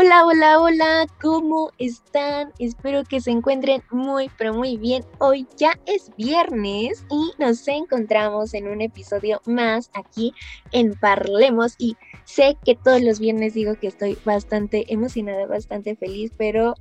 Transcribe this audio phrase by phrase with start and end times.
[0.00, 2.52] Hola, hola, hola, ¿cómo están?
[2.60, 5.04] Espero que se encuentren muy, pero muy bien.
[5.18, 10.32] Hoy ya es viernes y nos encontramos en un episodio más aquí
[10.70, 16.30] en Parlemos y sé que todos los viernes digo que estoy bastante emocionada, bastante feliz,
[16.38, 16.74] pero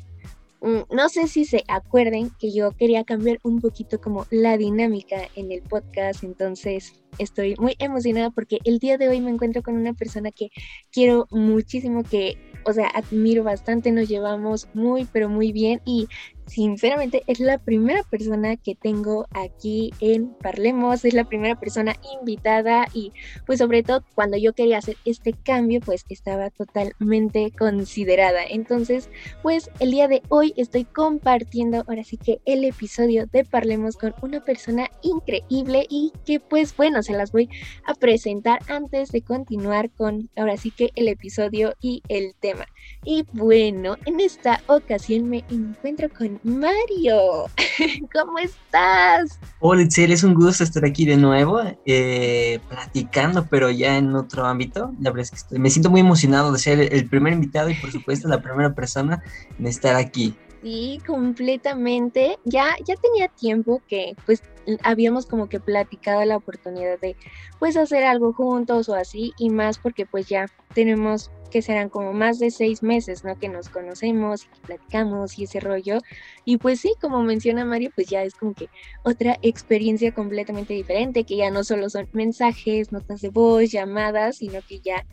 [0.61, 5.51] no sé si se acuerden que yo quería cambiar un poquito como la dinámica en
[5.51, 9.93] el podcast, entonces estoy muy emocionada porque el día de hoy me encuentro con una
[9.93, 10.49] persona que
[10.91, 16.07] quiero muchísimo que o sea, admiro bastante, nos llevamos muy, pero muy bien y
[16.47, 22.87] sinceramente es la primera persona que tengo aquí en Parlemos, es la primera persona invitada
[22.93, 23.11] y
[23.45, 28.43] pues sobre todo cuando yo quería hacer este cambio pues estaba totalmente considerada.
[28.49, 29.09] Entonces
[29.43, 34.15] pues el día de hoy estoy compartiendo ahora sí que el episodio de Parlemos con
[34.21, 37.49] una persona increíble y que pues bueno se las voy
[37.85, 42.65] a presentar antes de continuar con ahora sí que el episodio y el tema.
[43.03, 47.45] Y bueno, en esta ocasión me encuentro con Mario,
[48.13, 49.39] ¿cómo estás?
[49.59, 54.45] Hola, Itzel, es un gusto estar aquí de nuevo, eh, platicando, pero ya en otro
[54.45, 54.93] ámbito.
[54.99, 57.91] La verdad es que me siento muy emocionado de ser el primer invitado y, por
[57.91, 59.23] supuesto, la primera persona
[59.57, 60.35] en estar aquí.
[60.61, 62.39] Sí, completamente.
[62.43, 64.41] Ya, ya tenía tiempo que pues
[64.83, 67.15] habíamos como que platicado la oportunidad de
[67.59, 72.11] pues hacer algo juntos o así y más porque pues ya tenemos que serán como
[72.11, 73.37] más de seis meses, ¿no?
[73.37, 75.99] Que nos conocemos y que platicamos y ese rollo.
[76.43, 78.67] Y pues sí, como menciona Mario, pues ya es como que
[79.03, 84.59] otra experiencia completamente diferente, que ya no solo son mensajes, notas de voz, llamadas, sino
[84.67, 85.05] que ya,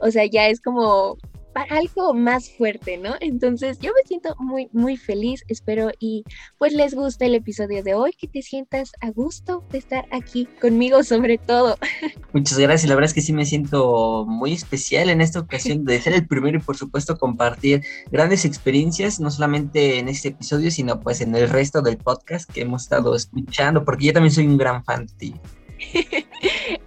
[0.00, 1.16] o sea, ya es como
[1.62, 3.14] algo más fuerte, ¿no?
[3.20, 6.24] Entonces yo me siento muy, muy feliz, espero y
[6.58, 10.48] pues les guste el episodio de hoy, que te sientas a gusto de estar aquí
[10.60, 11.76] conmigo sobre todo.
[12.32, 16.00] Muchas gracias, la verdad es que sí me siento muy especial en esta ocasión de
[16.00, 21.00] ser el primero y por supuesto compartir grandes experiencias, no solamente en este episodio, sino
[21.00, 24.58] pues en el resto del podcast que hemos estado escuchando, porque yo también soy un
[24.58, 25.34] gran fan de ti.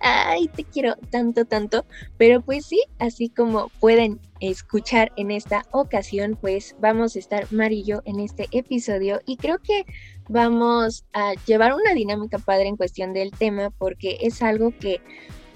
[0.01, 1.85] Ay, te quiero tanto, tanto.
[2.17, 7.79] Pero pues sí, así como pueden escuchar en esta ocasión, pues vamos a estar Mari
[7.79, 9.85] y yo en este episodio y creo que
[10.27, 14.99] vamos a llevar una dinámica padre en cuestión del tema porque es algo que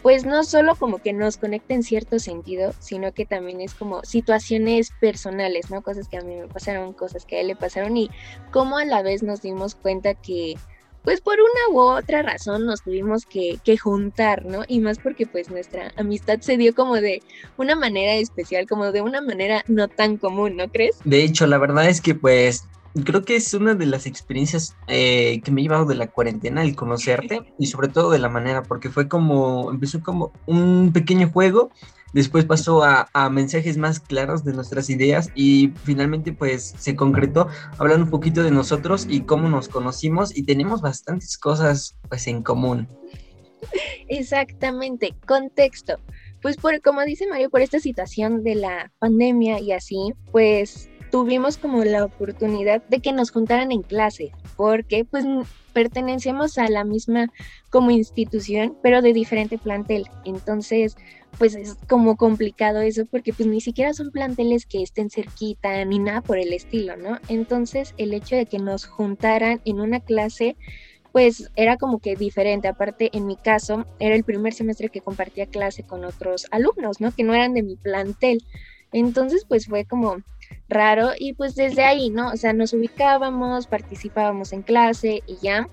[0.06, 4.04] pues no solo como que nos conecta en cierto sentido, sino que también es como
[4.04, 5.82] situaciones personales, ¿no?
[5.82, 8.12] Cosas que a mí me pasaron, cosas que a él le pasaron y
[8.52, 10.58] cómo a la vez nos dimos cuenta que
[11.06, 14.64] pues por una u otra razón nos tuvimos que, juntar, ¿no?
[14.68, 17.22] Y más porque pues nuestra amistad se dio como de
[17.58, 20.98] una manera especial, como de una manera no tan común, ¿no crees?
[21.04, 22.64] De hecho, la verdad es que pues
[23.04, 26.64] creo que es una de las experiencias eh, que me he llevado de la cuarentena,
[26.64, 31.30] el conocerte y sobre todo de la manera, porque fue como, empezó como un pequeño
[31.30, 31.72] juego
[32.16, 38.06] después pasó a, mensajes más claros de nuestras ideas y finalmente pues se concretó hablando
[38.06, 42.88] un poquito de nosotros y cómo nos conocimos y tenemos bastantes cosas pues en común.
[44.08, 45.98] Exactamente, contexto.
[46.42, 51.58] Pues por como dice Mario, por esta situación de la pandemia y así, pues tuvimos
[51.58, 55.24] como la oportunidad de que nos juntaran en clase, porque pues
[55.72, 57.32] pertenecemos a la misma
[57.70, 60.10] como institución, pero de diferente plantel.
[60.26, 60.98] Entonces,
[61.38, 66.00] pues es como complicado eso porque pues ni siquiera son planteles que estén cerquita ni
[66.00, 67.18] nada por el estilo, ¿no?
[67.30, 70.58] Entonces el hecho de que nos juntaran en una clase
[71.14, 72.68] pues era como que diferente.
[72.68, 77.14] Aparte, en mi caso, era el primer semestre que compartía clase con otros alumnos, ¿no?
[77.14, 78.44] Que no eran de mi plantel.
[78.92, 80.18] Entonces, pues fue como
[80.68, 82.30] raro y pues desde ahí, ¿no?
[82.30, 85.70] O sea, nos ubicábamos, participábamos en clase y ya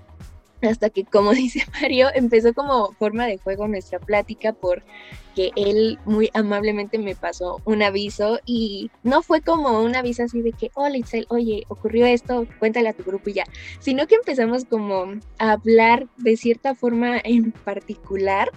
[0.61, 6.29] hasta que, como dice Mario, empezó como forma de juego nuestra plática porque él muy
[6.33, 10.97] amablemente me pasó un aviso y no fue como un aviso así de que, hola
[10.97, 13.43] Itzel, oye, ocurrió esto, cuéntale a tu grupo y ya,
[13.79, 15.05] sino que empezamos como
[15.39, 18.51] a hablar de cierta forma en particular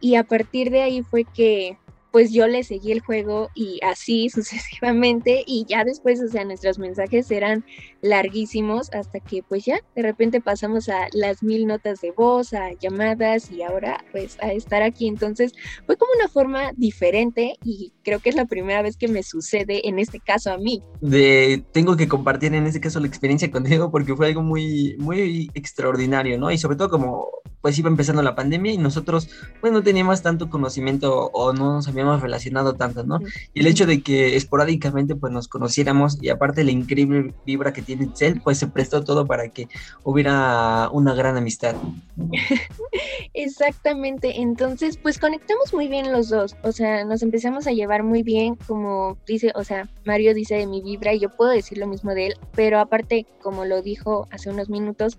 [0.00, 1.78] y a partir de ahí fue que
[2.12, 6.78] pues yo le seguí el juego y así sucesivamente y ya después, o sea, nuestros
[6.78, 7.64] mensajes eran
[8.02, 12.72] larguísimos hasta que pues ya de repente pasamos a las mil notas de voz, a
[12.80, 15.08] llamadas y ahora pues a estar aquí.
[15.08, 15.52] Entonces
[15.86, 19.88] fue como una forma diferente y creo que es la primera vez que me sucede
[19.88, 20.82] en este caso a mí.
[21.00, 25.50] De, tengo que compartir en este caso la experiencia contigo porque fue algo muy, muy
[25.54, 26.50] extraordinario, ¿no?
[26.50, 27.28] Y sobre todo como
[27.62, 29.30] pues iba empezando la pandemia y nosotros,
[29.60, 33.20] pues no teníamos tanto conocimiento o no nos habíamos relacionado tanto, ¿no?
[33.54, 37.80] Y el hecho de que esporádicamente pues nos conociéramos y aparte la increíble vibra que
[37.80, 39.68] tiene Itzel, pues se prestó todo para que
[40.02, 41.76] hubiera una gran amistad.
[43.34, 48.22] Exactamente, entonces pues conectamos muy bien los dos, o sea, nos empezamos a llevar muy
[48.22, 51.86] bien, como dice, o sea, Mario dice de mi vibra y yo puedo decir lo
[51.86, 55.18] mismo de él, pero aparte, como lo dijo hace unos minutos,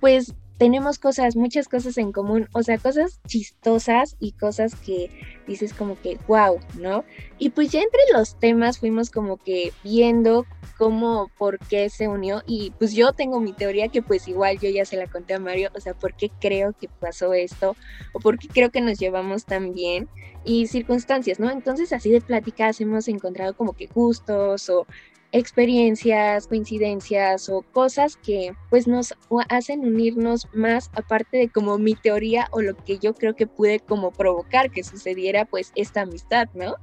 [0.00, 5.10] pues tenemos cosas, muchas cosas en común, o sea, cosas chistosas y cosas que
[5.46, 7.04] dices como que, wow, ¿no?
[7.38, 10.46] Y pues ya entre los temas fuimos como que viendo
[10.78, 14.68] cómo, por qué se unió y pues yo tengo mi teoría que pues igual yo
[14.68, 17.76] ya se la conté a Mario, o sea, por qué creo que pasó esto
[18.12, 20.08] o por qué creo que nos llevamos tan bien
[20.44, 21.50] y circunstancias, ¿no?
[21.50, 24.86] Entonces así de pláticas hemos encontrado como que gustos o
[25.34, 29.14] experiencias, coincidencias o cosas que pues nos
[29.48, 33.80] hacen unirnos más aparte de como mi teoría o lo que yo creo que pude
[33.80, 36.76] como provocar que sucediera pues esta amistad, ¿no?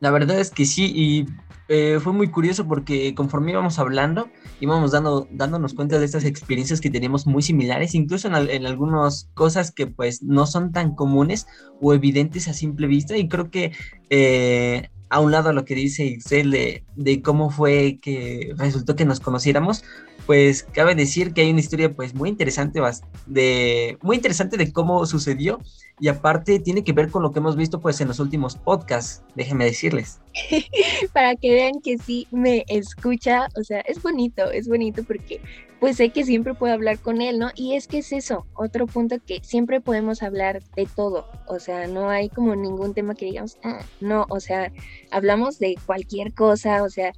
[0.00, 1.26] La verdad es que sí y
[1.68, 4.28] eh, fue muy curioso porque conforme íbamos hablando
[4.60, 9.72] íbamos dando, dándonos cuenta de estas experiencias que teníamos muy similares, incluso en, algunas cosas
[9.72, 11.46] que pues no son tan comunes
[11.80, 13.16] o evidentes a simple vista.
[13.16, 13.72] Y creo que
[14.10, 19.20] eh, a un lado lo que dice de, de, cómo fue que resultó que nos
[19.20, 19.84] conociéramos,
[20.26, 22.80] pues cabe decir que hay una historia pues muy interesante
[23.26, 25.60] de muy interesante de cómo sucedió
[26.00, 29.22] y aparte tiene que ver con lo que hemos visto pues en los últimos podcasts,
[29.34, 30.20] déjenme decirles.
[31.12, 35.40] Para que vean que sí me escucha, o sea, es bonito, es bonito porque
[35.78, 37.50] pues sé que siempre puedo hablar con él, ¿no?
[37.54, 41.86] Y es que es eso, otro punto que siempre podemos hablar de todo, o sea,
[41.86, 44.72] no hay como ningún tema que digamos, ah, no, o sea,
[45.10, 47.12] hablamos de cualquier cosa, o sea,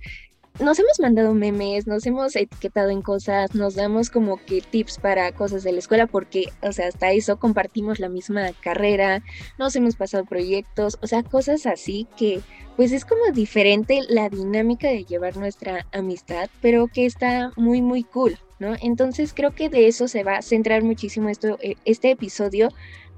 [0.60, 5.30] nos hemos mandado memes, nos hemos etiquetado en cosas, nos damos como que tips para
[5.32, 9.22] cosas de la escuela porque, o sea, hasta eso compartimos la misma carrera,
[9.58, 12.40] nos hemos pasado proyectos, o sea, cosas así que
[12.76, 18.04] pues es como diferente la dinámica de llevar nuestra amistad, pero que está muy, muy
[18.04, 18.74] cool, ¿no?
[18.80, 22.68] Entonces creo que de eso se va a centrar muchísimo esto, eh, este episodio,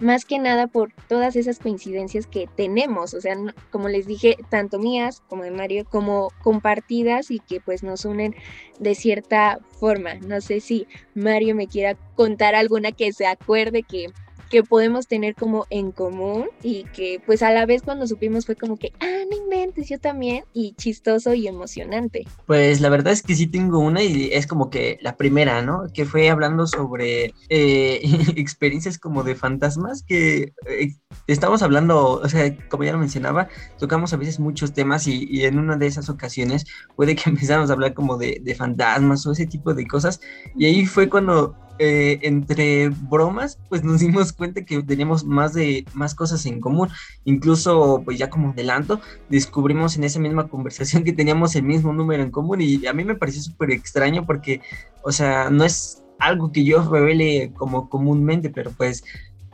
[0.00, 3.36] más que nada por todas esas coincidencias que tenemos, o sea,
[3.70, 8.34] como les dije, tanto mías como de Mario, como compartidas y que pues nos unen
[8.78, 10.14] de cierta forma.
[10.14, 14.06] No sé si Mario me quiera contar alguna que se acuerde que
[14.48, 18.56] que podemos tener como en común y que pues a la vez cuando supimos fue
[18.56, 22.26] como que, ah, no inventes, yo también, y chistoso y emocionante.
[22.46, 25.84] Pues la verdad es que sí tengo una y es como que la primera, ¿no?
[25.92, 28.00] Que fue hablando sobre eh,
[28.36, 30.94] experiencias como de fantasmas, que eh,
[31.26, 33.48] estamos hablando, o sea, como ya lo mencionaba,
[33.78, 36.66] tocamos a veces muchos temas y, en una de esas ocasiones
[36.96, 40.20] puede que empezamos a hablar como de, de fantasmas o ese tipo de cosas
[40.56, 45.84] y ahí fue cuando eh, entre bromas, pues nos dimos cuenta que teníamos más de
[45.94, 46.88] más cosas en común.
[47.24, 52.22] Incluso, pues ya como adelanto, descubrimos en esa misma conversación que teníamos el mismo número
[52.22, 54.60] en común y a mí me pareció súper extraño porque,
[55.02, 59.04] o sea, no es algo que yo revele como comúnmente, pero pues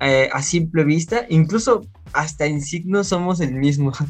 [0.01, 3.93] eh, a simple vista, incluso hasta en signo somos el mismo.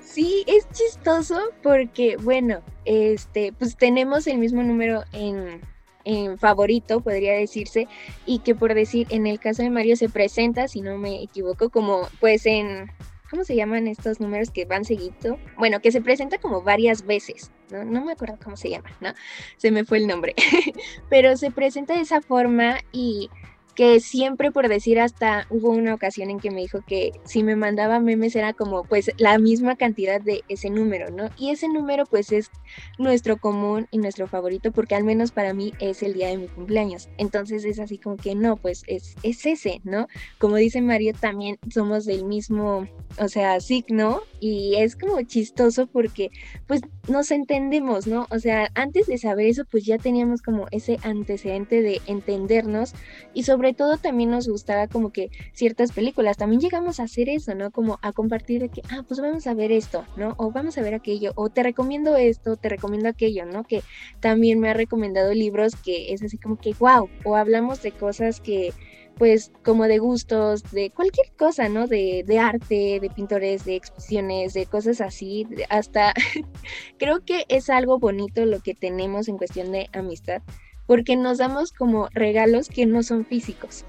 [0.00, 5.60] Sí, es chistoso porque, bueno, este, pues tenemos el mismo número en,
[6.04, 7.88] en favorito, podría decirse,
[8.26, 11.70] y que por decir, en el caso de Mario se presenta, si no me equivoco,
[11.70, 12.90] como pues en,
[13.30, 15.38] ¿cómo se llaman estos números que van seguido?
[15.58, 17.84] Bueno, que se presenta como varias veces, ¿no?
[17.84, 19.12] No me acuerdo cómo se llama, ¿no?
[19.56, 20.34] Se me fue el nombre,
[21.10, 23.30] pero se presenta de esa forma y
[23.74, 27.56] que siempre por decir hasta hubo una ocasión en que me dijo que si me
[27.56, 31.30] mandaba memes era como pues la misma cantidad de ese número, ¿no?
[31.36, 32.50] Y ese número pues es
[32.98, 36.48] nuestro común y nuestro favorito porque al menos para mí es el día de mi
[36.48, 37.08] cumpleaños.
[37.18, 40.06] Entonces es así como que no, pues es, es ese, ¿no?
[40.38, 42.86] Como dice Mario, también somos del mismo,
[43.18, 46.30] o sea, signo y es como chistoso porque
[46.66, 48.26] pues nos entendemos, ¿no?
[48.30, 52.94] O sea, antes de saber eso pues ya teníamos como ese antecedente de entendernos
[53.32, 57.30] y sobre sobre todo también nos gustaba como que ciertas películas, también llegamos a hacer
[57.30, 57.70] eso, ¿no?
[57.70, 60.34] Como a compartir de que, ah, pues vamos a ver esto, ¿no?
[60.36, 63.64] O vamos a ver aquello, o te recomiendo esto, te recomiendo aquello, ¿no?
[63.64, 63.82] Que
[64.20, 68.38] también me ha recomendado libros que es así como que, wow, o hablamos de cosas
[68.38, 68.74] que
[69.16, 71.86] pues como de gustos, de cualquier cosa, ¿no?
[71.86, 76.12] De, de, arte, de pintores, de exposiciones, de cosas así, hasta
[76.98, 80.42] creo que es algo bonito lo que tenemos en cuestión de amistad,
[80.86, 83.84] porque nos damos como regalos que no son físicos.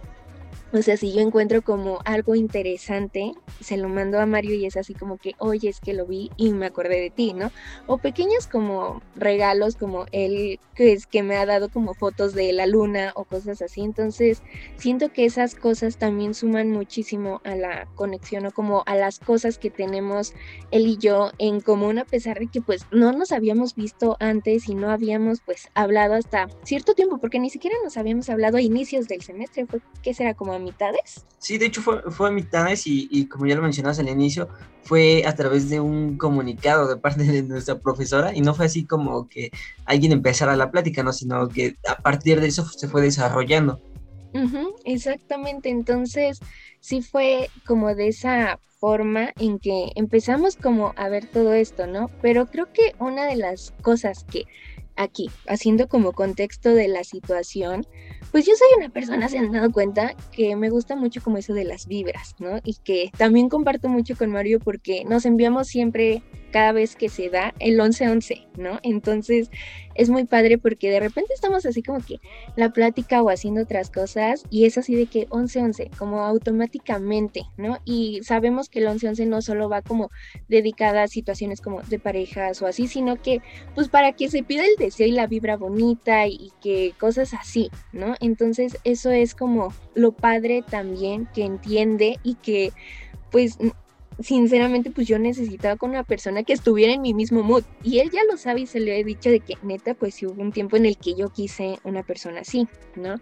[0.73, 3.31] O sea, si yo encuentro como algo interesante,
[3.61, 6.31] se lo mando a Mario y es así como que, oye, es que lo vi
[6.37, 7.51] y me acordé de ti, ¿no?
[7.87, 12.51] O pequeños como regalos, como él que, es, que me ha dado como fotos de
[12.51, 13.81] la luna o cosas así.
[13.81, 14.41] Entonces,
[14.75, 19.57] siento que esas cosas también suman muchísimo a la conexión o como a las cosas
[19.57, 20.33] que tenemos
[20.71, 24.67] él y yo en común, a pesar de que pues no nos habíamos visto antes
[24.67, 28.61] y no habíamos pues hablado hasta cierto tiempo, porque ni siquiera nos habíamos hablado a
[28.61, 31.25] inicios del semestre, fue que será como a mitades.
[31.39, 34.49] Sí, de hecho fue, fue a mitades y, y como ya lo mencionabas al inicio,
[34.85, 38.85] fue a través de un comunicado de parte de nuestra profesora y no fue así
[38.85, 39.51] como que
[39.85, 41.11] alguien empezara la plática, ¿no?
[41.11, 43.81] Sino que a partir de eso se fue desarrollando.
[44.85, 46.39] exactamente, entonces
[46.79, 52.11] sí fue como de esa forma en que empezamos como a ver todo esto, ¿no?
[52.21, 54.45] Pero creo que una de las cosas que
[54.95, 57.85] aquí, haciendo como contexto de la situación,
[58.31, 61.53] pues yo soy una persona, se han dado cuenta, que me gusta mucho como eso
[61.53, 62.59] de las vibras, ¿no?
[62.63, 66.23] Y que también comparto mucho con Mario porque nos enviamos siempre
[66.55, 68.79] cada vez que se da el 11-11, ¿no?
[68.81, 69.49] Entonces
[69.93, 72.21] es muy padre porque de repente estamos así como que
[72.55, 77.79] la plática o haciendo otras cosas y es así de que 11-11, como automáticamente, ¿no?
[77.83, 80.11] Y sabemos que el 11-11 no solo va como
[80.47, 83.41] dedicada a situaciones como de parejas o así, sino que
[83.73, 87.33] pues para que se pida el deseo y la vibra bonita y, y que cosas
[87.33, 88.15] así, ¿no?
[88.21, 92.71] Entonces eso es como lo padre también que entiende y que
[93.29, 93.57] pues
[94.19, 97.63] sinceramente, pues yo necesitaba con una persona que estuviera en mi mismo mood.
[97.83, 100.25] Y él ya lo sabe y se le he dicho de que neta, pues sí
[100.25, 103.19] hubo un tiempo en el que yo quise una persona así, ¿no?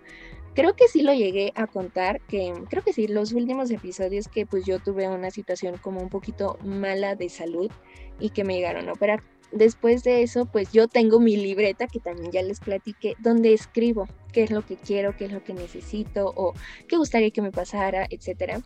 [0.56, 4.46] Creo que sí lo llegué a contar, que creo que sí, los últimos episodios que
[4.46, 7.72] pues yo tuve una situación como un poquito mala de salud
[8.20, 9.24] y que me llegaron a operar.
[9.52, 14.08] Después de eso, pues yo tengo mi libreta que también ya les platiqué, donde escribo
[14.32, 16.54] qué es lo que quiero, qué es lo que necesito o
[16.88, 18.62] qué gustaría que me pasara, etcétera.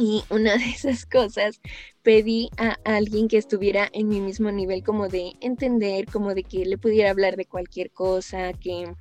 [0.00, 1.60] Y una de esas cosas
[2.02, 6.64] pedí a alguien que estuviera en mi mismo nivel como de entender, como de que
[6.64, 8.94] le pudiera hablar de cualquier cosa, que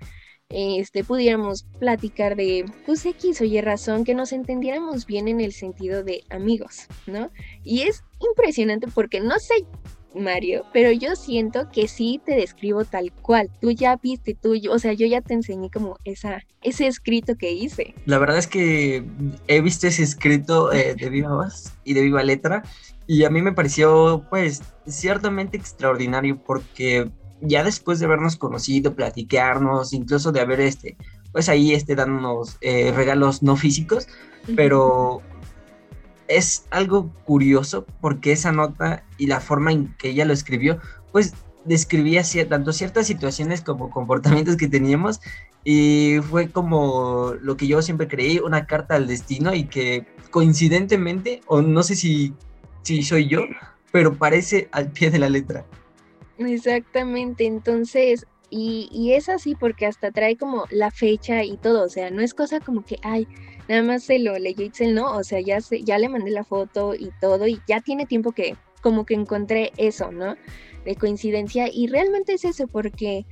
[0.49, 5.53] este, pudiéramos platicar de pues X o Y razón, que nos entendiéramos bien en el
[5.53, 7.31] sentido de amigos, ¿no?
[7.63, 9.53] Y es impresionante porque no sé
[10.15, 13.49] Mario, pero yo siento que sí te describo tal cual.
[13.61, 17.51] Tú ya viste, tú, o sea, yo ya te enseñé como esa, ese escrito que
[17.51, 17.93] hice.
[18.05, 19.03] La verdad es que
[19.47, 22.63] he visto ese escrito eh, de viva voz y de viva letra
[23.07, 27.09] y a mí me pareció pues ciertamente extraordinario porque
[27.41, 30.95] ya después de habernos conocido, platicarnos, incluso de haber este,
[31.31, 34.07] pues ahí este dándonos eh, regalos no físicos,
[34.55, 35.21] pero
[36.29, 40.79] es algo curioso porque esa nota y la forma en que ella lo escribió,
[41.11, 41.33] pues
[41.65, 45.19] describía tanto ciertas situaciones como comportamientos que teníamos
[45.65, 51.41] y fue como lo que yo siempre creí, una carta al destino y que coincidentemente,
[51.47, 52.33] o no sé si,
[52.83, 53.41] si soy yo,
[53.91, 55.65] pero parece al pie de la letra.
[56.37, 62.09] Exactamente, entonces y, es así porque hasta trae como la fecha y todo, o sea,
[62.09, 63.27] no es cosa como que, ay,
[63.67, 66.43] nada más se lo leyó Itzel, no, o sea, ya, se, ya le mandé la
[66.43, 70.35] foto y todo y ya tiene tiempo que como que encontré eso, ¿no?
[70.85, 73.25] De coincidencia y realmente es eso porque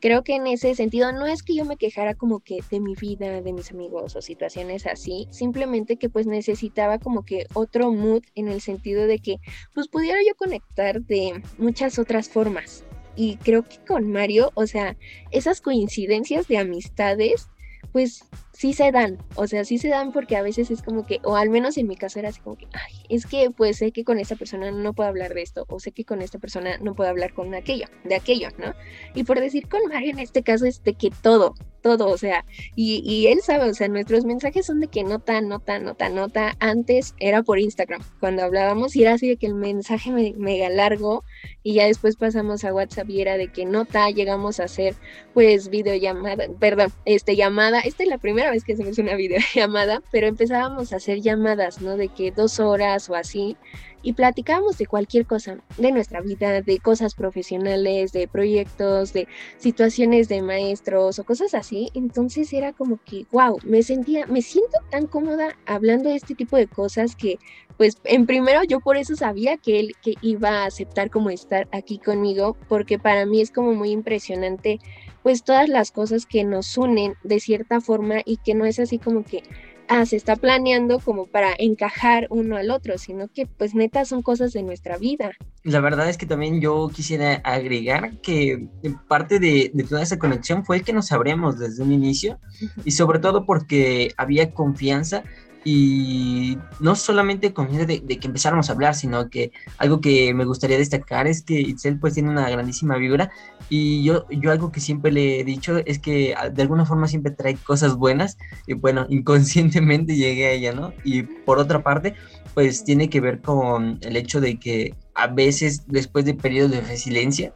[0.00, 2.94] creo que en ese sentido no es que yo me quejara como que de mi
[2.94, 8.22] vida, de mis amigos o situaciones así, simplemente que pues necesitaba como que otro mood
[8.34, 9.36] en el sentido de que
[9.74, 12.84] pues pudiera yo conectar de muchas otras formas,
[13.16, 14.96] y creo que con Mario, o sea,
[15.30, 17.48] esas coincidencias de amistades,
[17.92, 21.20] pues sí se dan, o sea, sí se dan porque a veces es como que,
[21.24, 23.90] o al menos en mi caso era así como que, ay, es que pues sé
[23.90, 26.78] que con esta persona no puedo hablar de esto, o sé que con esta persona
[26.78, 28.74] no puedo hablar con aquello, de aquello, ¿no?
[29.14, 32.44] Y por decir con Mario en este caso es de que todo, todo, o sea,
[32.76, 36.56] y, y él sabe, o sea, nuestros mensajes son de que nota, nota, nota, nota,
[36.60, 40.68] antes era por Instagram, cuando hablábamos y era así de que el mensaje me, mega
[40.68, 41.24] largo
[41.62, 44.94] y ya después pasamos a WhatsApp y era de que nota, llegamos a hacer
[45.34, 50.26] pues videollamada, perdón, este llamada, esta es la primera vez que hacemos una videollamada, pero
[50.26, 51.96] empezábamos a hacer llamadas, ¿no?
[51.96, 53.56] De que dos horas o así,
[54.02, 59.28] y platicábamos de cualquier cosa, de nuestra vida, de cosas profesionales, de proyectos, de
[59.58, 61.90] situaciones de maestros o cosas así.
[61.94, 66.56] Entonces era como que, wow, me sentía, me siento tan cómoda hablando de este tipo
[66.56, 67.38] de cosas que,
[67.76, 71.68] pues, en primero yo por eso sabía que él que iba a aceptar como estar
[71.72, 74.78] aquí conmigo, porque para mí es como muy impresionante
[75.22, 78.98] pues todas las cosas que nos unen de cierta forma y que no es así
[78.98, 79.42] como que,
[79.90, 84.22] ah, se está planeando como para encajar uno al otro, sino que pues neta son
[84.22, 85.32] cosas de nuestra vida.
[85.62, 88.68] La verdad es que también yo quisiera agregar que
[89.08, 92.38] parte de, de toda esa conexión fue el que nos abrimos desde un inicio
[92.84, 95.24] y sobre todo porque había confianza
[95.64, 100.44] y no solamente con de, de, que empezáramos a hablar, sino que algo que me
[100.44, 103.30] gustaría destacar es que Itzel pues tiene una grandísima vibra
[103.68, 107.08] y yo, yo algo que siempre le he dicho es que ah, de alguna forma
[107.08, 110.92] siempre trae cosas buenas y bueno, inconscientemente llegué a ella, ¿no?
[111.04, 112.14] Y por otra parte,
[112.54, 116.80] pues tiene que ver con el hecho de que a veces después de periodos de
[116.80, 117.52] resiliencia,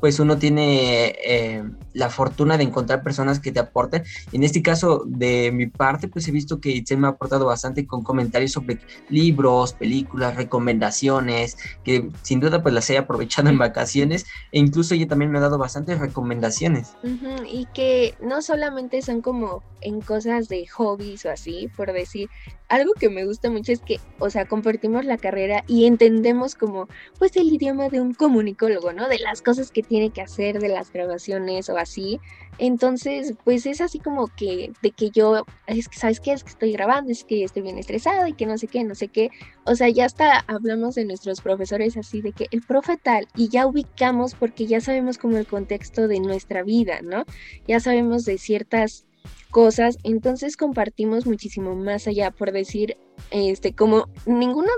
[0.00, 4.04] pues uno tiene eh, la fortuna de encontrar personas que te aporten.
[4.32, 7.86] En este caso, de mi parte, pues he visto que Itzel me ha aportado bastante
[7.86, 8.78] con comentarios sobre
[9.08, 15.08] libros, películas, recomendaciones, que sin duda pues las he aprovechado en vacaciones e incluso ella
[15.08, 16.94] también me ha dado bastantes recomendaciones.
[17.50, 22.28] y que no solamente son como en cosas de hobbies o así, por decir,
[22.68, 26.88] algo que me gusta mucho es que, o sea, compartimos la carrera y entendemos como,
[27.18, 29.08] pues, el idioma de un comunicólogo, ¿no?
[29.08, 32.20] De las cosas que tiene que hacer, de las grabaciones o así.
[32.58, 36.32] Entonces, pues es así como que, de que yo, es que, ¿sabes qué?
[36.32, 38.94] Es que estoy grabando, es que estoy bien estresada y que no sé qué, no
[38.94, 39.30] sé qué.
[39.64, 43.48] O sea, ya hasta hablamos de nuestros profesores así, de que el profe tal, y
[43.48, 47.24] ya ubicamos porque ya sabemos como el contexto de nuestra vida, ¿no?
[47.66, 49.06] Ya sabemos de ciertas
[49.50, 52.96] cosas, entonces compartimos muchísimo más allá, por decir,
[53.30, 54.70] este, como ninguno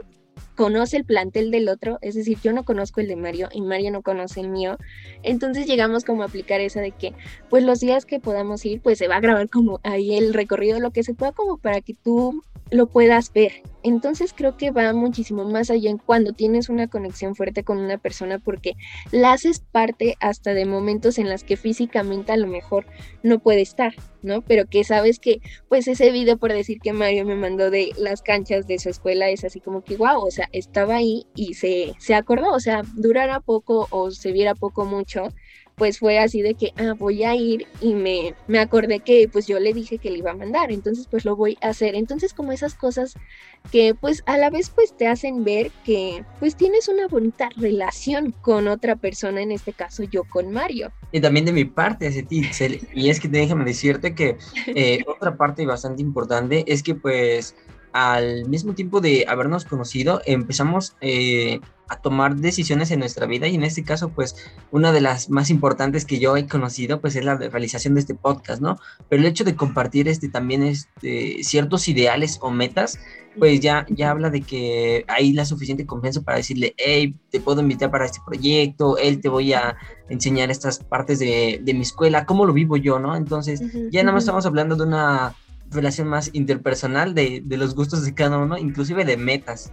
[0.61, 3.93] conoce el plantel del otro, es decir, yo no conozco el de Mario y Mario
[3.93, 4.77] no conoce el mío,
[5.23, 7.15] entonces llegamos como a aplicar esa de que,
[7.49, 10.79] pues los días que podamos ir, pues se va a grabar como ahí el recorrido,
[10.79, 13.53] lo que se pueda como para que tú lo puedas ver.
[13.83, 17.97] Entonces creo que va muchísimo más allá en cuando tienes una conexión fuerte con una
[17.97, 18.75] persona porque
[19.11, 22.85] la haces parte hasta de momentos en las que físicamente a lo mejor
[23.23, 24.43] no puede estar, ¿no?
[24.43, 28.21] Pero que sabes que pues ese video por decir que Mario me mandó de las
[28.21, 31.95] canchas de su escuela es así como que wow, o sea, estaba ahí y se,
[31.99, 35.29] se acordó, o sea, durara poco o se viera poco mucho,
[35.81, 39.47] pues fue así de que, ah, voy a ir y me, me acordé que pues
[39.47, 41.95] yo le dije que le iba a mandar, entonces pues lo voy a hacer.
[41.95, 43.15] Entonces como esas cosas
[43.73, 48.35] que pues a la vez pues te hacen ver que pues tienes una bonita relación
[48.43, 50.93] con otra persona, en este caso yo con Mario.
[51.13, 52.43] Y también de mi parte hacia ti,
[52.95, 57.57] y es que déjame decirte que eh, otra parte bastante importante es que pues
[57.95, 61.59] al mismo tiempo de habernos conocido, empezamos eh,
[61.91, 64.37] a tomar decisiones en nuestra vida y en este caso, pues
[64.71, 68.15] una de las más importantes que yo he conocido, pues es la realización de este
[68.15, 68.79] podcast, ¿no?
[69.09, 73.01] Pero el hecho de compartir este también este, ciertos ideales o metas,
[73.39, 77.61] pues ya, ya habla de que hay la suficiente confianza para decirle, hey, te puedo
[77.61, 79.77] invitar para este proyecto, él te voy a
[80.09, 83.17] enseñar estas partes de, de mi escuela, cómo lo vivo yo, ¿no?
[83.17, 85.35] Entonces, ya nada más estamos hablando de una
[85.71, 89.73] relación más interpersonal de, de los gustos de cada uno, inclusive de metas.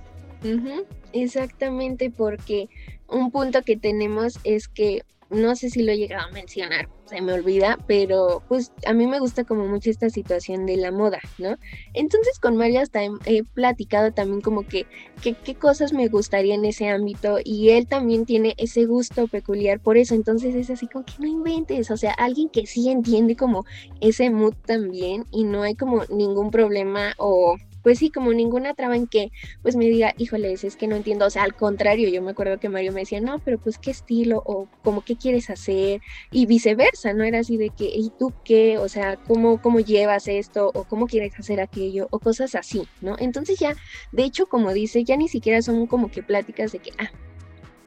[1.14, 2.70] Exactamente, porque
[3.08, 7.22] un punto que tenemos es que no sé si lo he llegado a mencionar, se
[7.22, 11.20] me olvida, pero pues a mí me gusta como mucho esta situación de la moda,
[11.38, 11.58] ¿no?
[11.94, 14.86] Entonces con Mario hasta he, platicado también como que,
[15.22, 19.98] qué cosas me gustaría en ese ámbito y él también tiene ese gusto peculiar por
[19.98, 23.66] eso, entonces es así como que no inventes, o sea, alguien que sí entiende como
[24.00, 28.98] ese mood también y no hay como ningún problema o pues sí, como ninguna traba
[28.98, 32.22] en que pues me diga, híjole, es que no entiendo, o sea, al contrario, yo
[32.22, 35.50] me acuerdo que Mario me decía, no, pero pues qué estilo o como qué quieres
[35.50, 37.24] hacer y viceversa, ¿no?
[37.24, 38.78] Era así de que, ¿y tú qué?
[38.78, 43.16] O sea, ¿cómo, cómo llevas esto o cómo quieres hacer aquello o cosas así, ¿no?
[43.20, 43.74] Entonces ya,
[44.12, 47.10] de hecho, como dice, ya ni siquiera son como que pláticas de que, ah,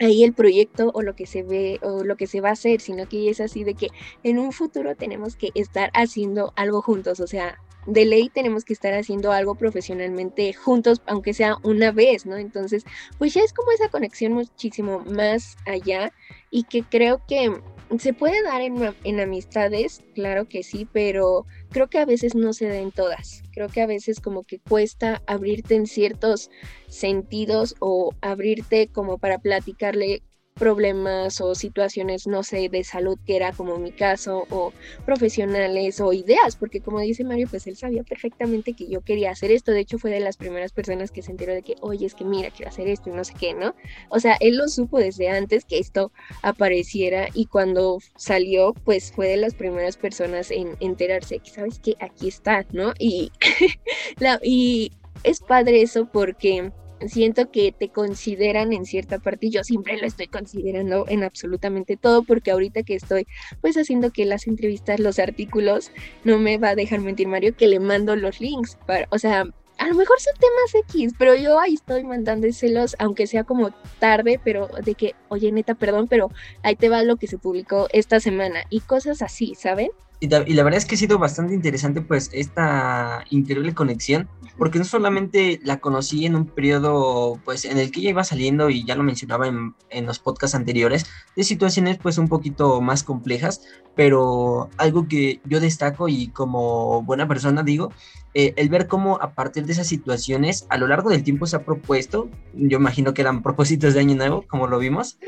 [0.00, 2.80] ahí el proyecto o lo que se ve o lo que se va a hacer,
[2.80, 3.88] sino que es así de que
[4.22, 8.72] en un futuro tenemos que estar haciendo algo juntos, o sea, de ley tenemos que
[8.72, 12.36] estar haciendo algo profesionalmente juntos, aunque sea una vez, ¿no?
[12.36, 12.84] Entonces,
[13.18, 16.12] pues ya es como esa conexión muchísimo más allá
[16.50, 17.60] y que creo que
[17.98, 22.52] se puede dar en, en, amistades, claro que sí, pero creo que a veces no
[22.52, 23.42] se da en todas.
[23.52, 26.50] Creo que a veces como que cuesta abrirte en ciertos
[26.88, 30.22] sentidos o abrirte como para platicarle
[30.54, 34.72] problemas o situaciones, no sé, de salud, que era como mi caso, o
[35.06, 39.50] profesionales o ideas, porque como dice Mario, pues él sabía perfectamente que yo quería hacer
[39.50, 39.72] esto.
[39.72, 42.24] De hecho, fue de las primeras personas que se enteró de que, oye, es que
[42.24, 43.74] mira, quiero hacer esto y no sé qué, ¿no?
[44.10, 49.28] O sea, él lo supo desde antes que esto apareciera y cuando salió, pues fue
[49.28, 52.92] de las primeras personas en enterarse que, ¿sabes que Aquí está, ¿no?
[52.98, 53.30] Y,
[54.18, 56.72] la, y es padre eso porque
[57.08, 61.96] siento que te consideran en cierta parte y yo siempre lo estoy considerando en absolutamente
[61.96, 63.26] todo porque ahorita que estoy
[63.60, 65.92] pues haciendo que las entrevistas, los artículos,
[66.24, 69.44] no me va a dejar mentir Mario que le mando los links, para, o sea,
[69.80, 74.38] a lo mejor son temas X, pero yo ahí estoy mandándoselos, aunque sea como tarde,
[74.44, 76.30] pero de que, oye, neta, perdón, pero
[76.62, 79.90] ahí te va lo que se publicó esta semana y cosas así, ¿saben?
[80.22, 84.28] Y la, verdad es que ha sido bastante interesante pues esta increíble conexión,
[84.58, 88.68] porque no solamente la conocí en un periodo pues en el que ella iba saliendo
[88.68, 91.06] y ya lo mencionaba en, en los podcasts anteriores,
[91.36, 93.62] de situaciones pues un poquito más complejas,
[93.96, 97.90] pero algo que yo destaco y como buena persona digo,
[98.34, 101.56] eh, el ver cómo a partir de esas situaciones a lo largo del tiempo se
[101.56, 105.18] ha propuesto, yo imagino que eran propósitos de año nuevo, como lo vimos,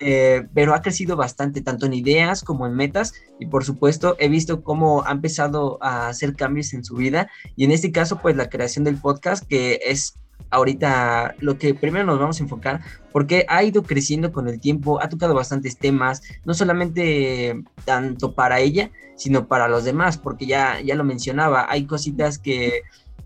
[0.00, 4.28] eh, pero ha crecido bastante, tanto en ideas como en metas, y por supuesto he
[4.28, 8.36] visto cómo ha empezado a hacer cambios en su vida, y en este caso pues
[8.36, 10.14] la creación del podcast, que es
[10.50, 12.80] ahorita lo que primero nos vamos a enfocar,
[13.12, 18.60] porque ha ido creciendo con el tiempo, ha tocado bastantes temas, no solamente tanto para
[18.60, 22.82] ella, sino para los demás, porque ya, ya lo mencionaba, hay cositas que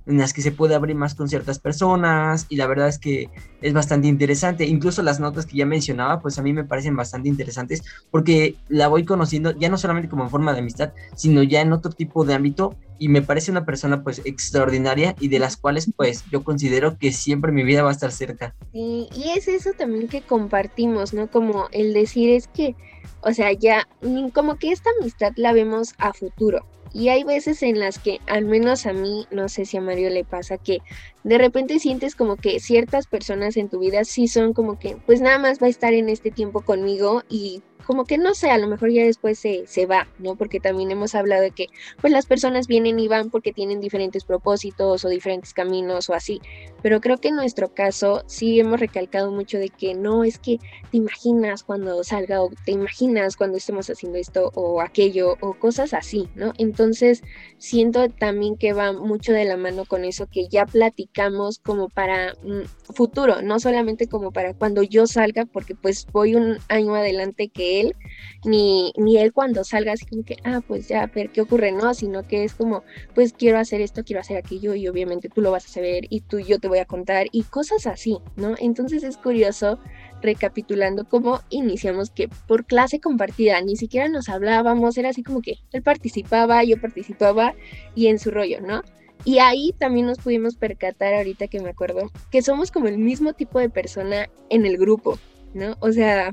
[0.07, 3.31] en las que se puede abrir más con ciertas personas y la verdad es que
[3.63, 4.67] es bastante interesante.
[4.67, 8.89] Incluso las notas que ya mencionaba, pues a mí me parecen bastante interesantes porque la
[8.89, 12.25] voy conociendo ya no solamente como en forma de amistad, sino ya en otro tipo
[12.25, 16.45] de ámbito y me parece una persona pues extraordinaria y de las cuales pues yo
[16.45, 18.55] considero que siempre mi vida va a estar cerca.
[18.73, 21.29] y es eso también que compartimos, ¿no?
[21.29, 22.77] Como el decir es que,
[23.23, 23.89] o sea, ya
[24.33, 26.65] como que esta amistad la vemos a futuro
[26.95, 30.11] y hay veces en las que, al menos a mí, no sé si a Mario
[30.11, 30.79] le pasa, que
[31.25, 35.21] de repente sientes como que ciertas personas en tu vida sí son como que, pues
[35.21, 38.57] nada más va a estar en este tiempo conmigo y como que no sé, a
[38.57, 40.37] lo mejor ya después se, se, va, ¿no?
[40.37, 41.67] Porque también hemos hablado de que
[42.01, 46.41] pues las personas vienen y van porque tienen diferentes propósitos o diferentes caminos o así,
[46.83, 50.59] pero creo que en nuestro caso sí hemos recalcado mucho de que no es que
[50.91, 55.93] te imaginas cuando salga o te imaginas cuando estemos haciendo esto o aquello o cosas
[55.93, 56.55] así, ¿no?
[56.57, 57.23] Entonces
[57.59, 61.14] siento también que va mucho de la mano con eso que ya platicamos
[61.63, 66.59] como para mm, futuro, no solamente como para cuando yo salga, porque pues voy un
[66.69, 67.97] año adelante que él,
[68.45, 71.73] ni, ni él cuando salga así como que, ah, pues ya, pero ¿qué ocurre?
[71.73, 72.83] No, sino que es como,
[73.15, 76.21] pues quiero hacer esto, quiero hacer aquello y obviamente tú lo vas a saber y
[76.21, 78.55] tú yo te voy a contar y cosas así, ¿no?
[78.59, 79.79] Entonces es curioso
[80.21, 85.59] recapitulando cómo iniciamos que por clase compartida ni siquiera nos hablábamos, era así como que
[85.73, 87.55] él participaba, yo participaba
[87.95, 88.83] y en su rollo, ¿no?
[89.25, 93.33] Y ahí también nos pudimos percatar ahorita que me acuerdo que somos como el mismo
[93.33, 95.19] tipo de persona en el grupo,
[95.55, 95.77] ¿no?
[95.81, 96.33] O sea,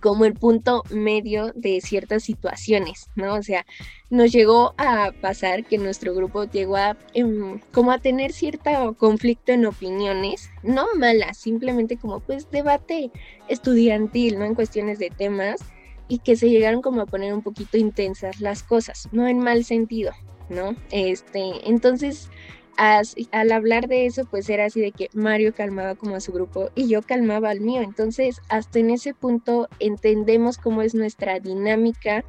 [0.00, 3.34] como el punto medio de ciertas situaciones, ¿no?
[3.34, 3.64] O sea,
[4.10, 9.52] nos llegó a pasar que nuestro grupo llegó a em, como a tener cierto conflicto
[9.52, 13.10] en opiniones, no malas, simplemente como pues debate
[13.48, 14.44] estudiantil, ¿no?
[14.44, 15.60] En cuestiones de temas
[16.08, 19.64] y que se llegaron como a poner un poquito intensas las cosas, no en mal
[19.64, 20.12] sentido,
[20.48, 20.76] ¿no?
[20.90, 22.28] Este, entonces
[22.76, 26.70] al hablar de eso, pues era así de que Mario calmaba como a su grupo
[26.74, 27.82] y yo calmaba al mío.
[27.82, 32.24] Entonces, hasta en ese punto entendemos cómo es nuestra dinámica,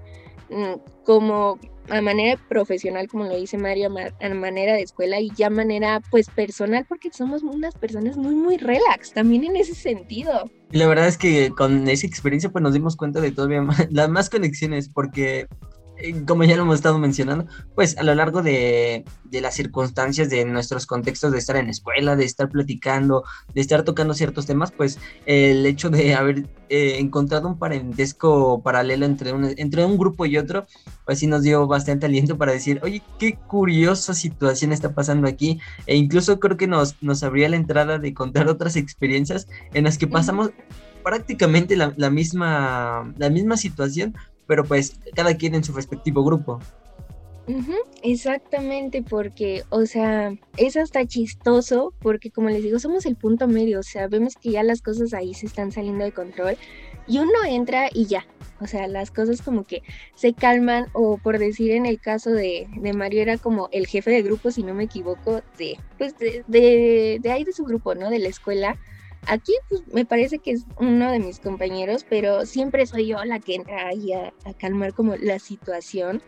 [0.50, 5.50] mm, como a manera profesional, como lo dice Mario, a manera de escuela y ya
[5.50, 10.50] manera pues personal, porque somos unas personas muy, muy relax, también en ese sentido.
[10.72, 14.10] La verdad es que con esa experiencia pues nos dimos cuenta de todavía más, las
[14.10, 15.48] más conexiones, porque
[16.28, 20.86] como ya lo hemos estado mencionando, pues a lo largo de, las circunstancias de nuestros
[20.86, 25.66] contextos de estar en escuela, de estar platicando, de estar tocando ciertos temas, pues el
[25.66, 30.68] hecho de haber eh, encontrado un parentesco paralelo entre un, entre un grupo y otro,
[31.06, 35.60] pues sí nos dio bastante aliento para decir, oye, qué curiosa situación está pasando aquí,
[35.86, 39.98] e incluso creo que nos, nos abría la entrada de contar otras experiencias en las
[39.98, 40.52] que pasamos
[41.04, 44.16] prácticamente la, la misma, la misma situación,
[44.48, 46.60] pero pues cada quien en su respectivo grupo.
[48.02, 53.80] exactamente, porque, o sea, es hasta chistoso, porque como les digo, somos el punto medio,
[53.80, 56.58] o sea, vemos que ya las cosas ahí se están saliendo de control
[57.08, 58.26] y uno entra y ya,
[58.60, 59.84] o sea, las cosas como que
[60.16, 64.12] se calman, o por decir en el caso de, de Mario era como el jefe
[64.12, 67.94] de grupo, si no me equivoco, de, pues de, de, de ahí de su grupo,
[67.94, 68.10] ¿no?
[68.10, 68.78] De la escuela
[69.28, 73.40] Aquí pues, me parece que es uno de mis compañeros, pero siempre soy yo la
[73.40, 76.22] que entra ahí a, calmar como la situación.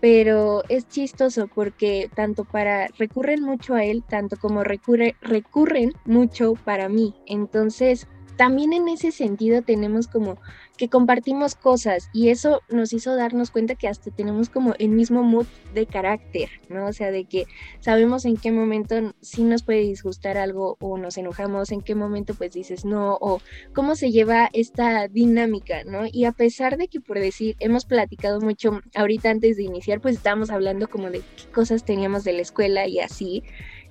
[0.00, 6.52] Pero es chistoso porque tanto para recurren mucho a él, tanto como recurre, recurren mucho
[6.52, 7.14] para mí.
[7.26, 8.06] Entonces,
[8.36, 10.38] también en ese sentido tenemos como
[10.76, 15.22] que compartimos cosas y eso nos hizo darnos cuenta que hasta tenemos como el mismo
[15.22, 16.86] mood de carácter, ¿no?
[16.86, 17.46] O sea, de que
[17.80, 22.34] sabemos en qué momento sí nos puede disgustar algo o nos enojamos, en qué momento
[22.34, 23.40] pues dices no o
[23.74, 26.02] cómo se lleva esta dinámica, ¿no?
[26.10, 30.16] Y a pesar de que por decir, hemos platicado mucho ahorita antes de iniciar, pues
[30.16, 33.42] estábamos hablando como de qué cosas teníamos de la escuela y así.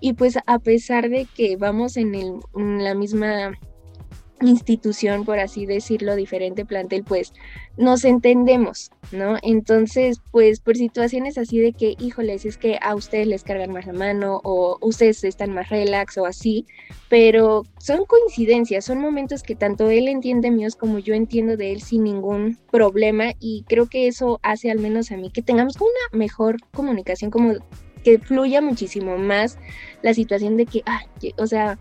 [0.02, 3.58] Y pues a pesar de que vamos en, el, en la misma
[4.48, 7.34] institución, por así decirlo, diferente plantel, pues
[7.78, 9.38] nos entendemos, ¿no?
[9.42, 13.86] Entonces, pues por situaciones así de que, híjoles, es que a ustedes les cargan más
[13.86, 16.66] la mano o ustedes están más relax o así,
[17.10, 21.82] pero son coincidencias, son momentos que tanto él entiende míos como yo entiendo de él
[21.82, 26.18] sin ningún problema y creo que eso hace al menos a mí que tengamos una
[26.20, 27.54] mejor comunicación, como
[28.04, 29.58] que fluya muchísimo más
[30.04, 31.02] la situación de que, ah,
[31.38, 31.80] o sea,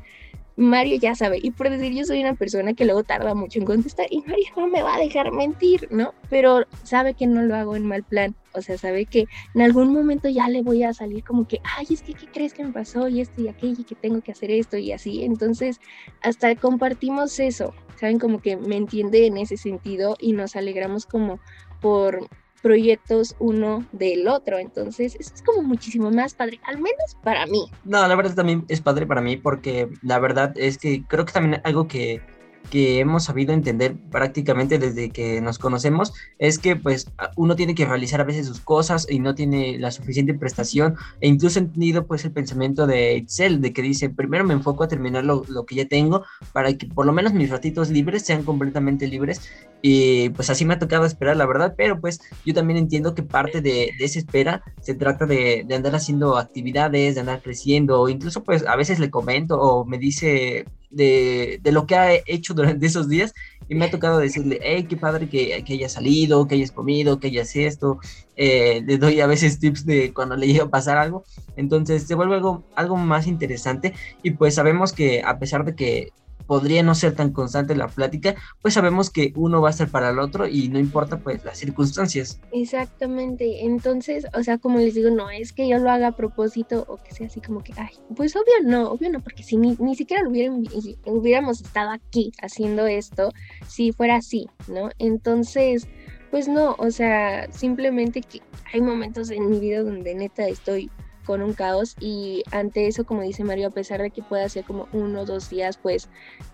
[0.56, 3.64] Mario ya sabe, y por decir yo soy una persona que luego tarda mucho en
[3.64, 6.14] contestar y Mario no me va a dejar mentir, ¿no?
[6.30, 9.92] Pero sabe que no lo hago en mal plan, o sea, sabe que en algún
[9.92, 12.72] momento ya le voy a salir como que, ay, es que, ¿qué crees que me
[12.72, 13.08] pasó?
[13.08, 15.24] Y esto y aquello, y que tengo que hacer esto y así.
[15.24, 15.80] Entonces,
[16.22, 18.20] hasta compartimos eso, ¿saben?
[18.20, 21.40] Como que me entiende en ese sentido y nos alegramos como
[21.80, 22.28] por
[22.64, 24.58] proyectos uno del otro.
[24.58, 27.70] Entonces, eso es como muchísimo más padre, al menos para mí.
[27.84, 31.32] No, la verdad también es padre para mí porque la verdad es que creo que
[31.34, 32.22] también algo que
[32.70, 37.86] que hemos sabido entender prácticamente desde que nos conocemos es que pues uno tiene que
[37.86, 42.06] realizar a veces sus cosas y no tiene la suficiente prestación e incluso he entendido
[42.06, 45.66] pues el pensamiento de Excel de que dice primero me enfoco a terminar lo, lo,
[45.66, 49.42] que ya tengo para que por lo menos mis ratitos libres sean completamente libres
[49.82, 53.22] y pues así me ha tocado esperar la verdad pero pues yo también entiendo que
[53.22, 58.00] parte de, de esa espera se trata de, de andar haciendo actividades de andar creciendo
[58.00, 62.54] o incluso pues a veces le comento o me dice de, lo que ha hecho
[62.54, 63.34] durante esos días
[63.68, 67.18] y me ha tocado decirle, hey, qué padre que, que hayas salido, que hayas comido,
[67.18, 67.98] que hayas esto.
[68.36, 71.24] Eh, le doy a veces tips de cuando le llega a pasar algo.
[71.56, 72.40] Entonces se vuelve
[72.74, 76.12] algo más interesante y pues sabemos que a pesar de que
[76.46, 80.10] podría no ser tan constante la plática, pues sabemos que uno va a ser para
[80.10, 82.40] el otro y no importa pues las circunstancias.
[82.52, 86.84] Exactamente, entonces, o sea, como les digo, no es que yo lo haga a propósito
[86.88, 89.76] o que sea así como que, ay, pues obvio no, obvio no, porque si ni,
[89.78, 93.30] ni siquiera hubiéramos estado aquí haciendo esto,
[93.66, 94.90] si fuera así, ¿no?
[94.98, 95.88] Entonces,
[96.30, 100.90] pues no, o sea, simplemente que hay momentos en mi vida donde neta estoy
[101.24, 104.64] con un caos y ante eso, como dice Mario, a pesar de que pueda ser
[104.64, 106.08] como uno o dos días, pues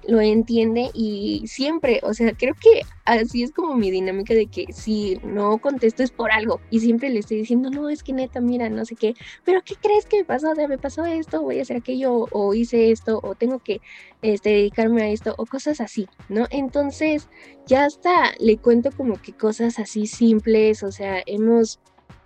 [0.07, 4.73] lo entiende y siempre, o sea, creo que así es como mi dinámica de que
[4.73, 8.41] si no contesto es por algo y siempre le estoy diciendo, no, es que neta,
[8.41, 10.51] mira, no sé qué, pero ¿qué crees que me pasó?
[10.51, 13.81] O sea, me pasó esto, voy a hacer aquello o hice esto o tengo que
[14.23, 16.47] este, dedicarme a esto o cosas así, ¿no?
[16.51, 17.29] Entonces
[17.67, 21.81] ya hasta le cuento como que cosas así simples, o sea, hemos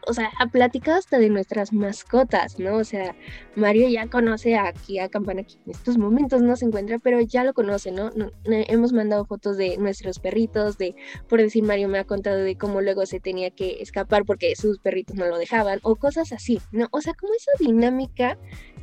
[0.07, 2.77] o sea, ha platicado hasta de nuestras mascotas, ¿no?
[2.77, 3.15] O sea,
[3.57, 7.45] Mario ya conoce aquí a Campana, que en estos momentos no se encuentra, pero ya
[7.45, 8.11] lo conoce, ¿no?
[8.47, 10.95] Hemos mandado fotos de nuestros perritos, de,
[11.29, 14.79] por decir, Mario me ha contado de cómo luego se tenía que escapar porque sus
[14.79, 16.89] perritos no lo dejaban, o cosas así, ¿no?
[16.91, 18.39] O sea, como esa dinámica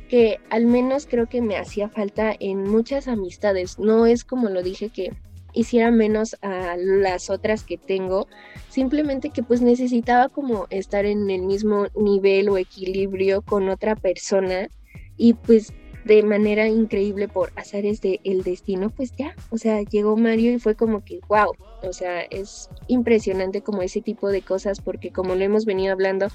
[0.08, 4.62] que al menos creo que me hacía falta en muchas amistades, no es como lo
[4.62, 5.12] dije que
[5.52, 8.28] hiciera menos a las otras que tengo,
[8.68, 14.68] simplemente que pues necesitaba como estar en el mismo nivel o equilibrio con otra persona
[15.16, 15.72] y pues
[16.04, 20.58] de manera increíble por azares de el destino, pues ya, o sea, llegó Mario y
[20.58, 25.34] fue como que, wow, o sea, es impresionante como ese tipo de cosas porque como
[25.34, 26.28] lo hemos venido hablando,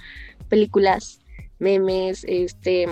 [0.47, 1.19] películas,
[1.59, 2.87] memes, este,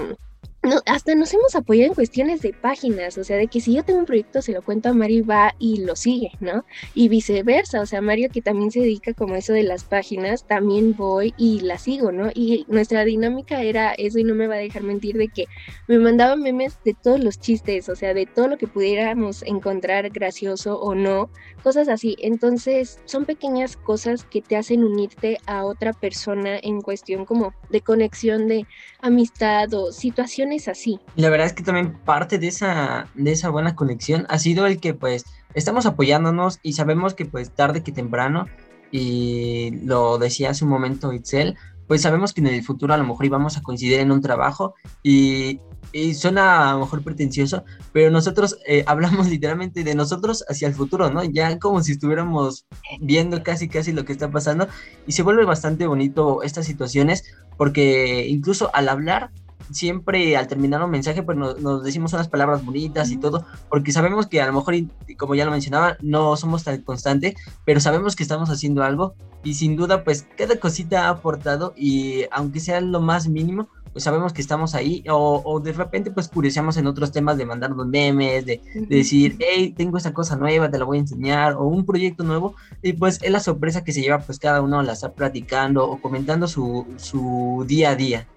[0.66, 3.84] no, hasta nos hemos apoyado en cuestiones de páginas, o sea, de que si yo
[3.84, 6.66] tengo un proyecto se lo cuento a Mario y va y lo sigue, ¿no?
[6.94, 10.96] Y viceversa, o sea, Mario que también se dedica como eso de las páginas, también
[10.96, 12.30] voy y la sigo, ¿no?
[12.34, 15.46] Y nuestra dinámica era eso y no me va a dejar mentir de que
[15.88, 20.10] me mandaba memes de todos los chistes, o sea, de todo lo que pudiéramos encontrar
[20.10, 21.30] gracioso o no,
[21.64, 22.16] cosas así.
[22.20, 27.82] Entonces, son pequeñas cosas que te hacen unirte a otra persona en cuestión como de
[27.82, 28.66] conexión de
[29.02, 31.00] amistad o situaciones así.
[31.16, 34.80] La verdad es que también parte de esa, de esa buena conexión ha sido el
[34.80, 38.48] que pues estamos apoyándonos y sabemos que pues tarde que temprano,
[38.92, 43.04] y lo decía hace un momento Itzel, pues sabemos que en el futuro a lo
[43.04, 45.60] mejor íbamos a coincidir en un trabajo y,
[45.92, 50.74] y suena a lo mejor pretencioso, pero nosotros eh, hablamos literalmente de nosotros hacia el
[50.74, 51.24] futuro, ¿no?
[51.24, 52.66] Ya como si estuviéramos
[53.02, 54.68] viendo casi casi lo que está pasando
[55.06, 57.24] y se vuelve bastante bonito estas situaciones
[57.58, 59.32] porque incluso al hablar
[59.72, 64.28] siempre al terminar un mensaje, pues nos, decimos unas palabras bonitas y todo, porque sabemos
[64.28, 64.76] que a lo mejor,
[65.18, 69.54] como ya lo mencionaba, no somos tan constantes, pero sabemos que estamos haciendo algo y
[69.54, 74.34] sin duda, pues cada cosita ha aportado y aunque sea lo más mínimo, pues sabemos
[74.34, 78.60] que estamos ahí o, de repente pues curioseamos en otros temas de mandarnos memes, de,
[78.90, 82.56] decir, hey, tengo esta cosa nueva, te la voy a enseñar o un proyecto nuevo
[82.82, 86.02] y pues es la sorpresa que se lleva pues cada uno la está platicando o
[86.02, 88.28] comentando su, su día a día.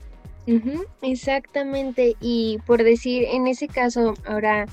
[1.03, 4.67] Exactamente, y por decir, en ese caso, ahora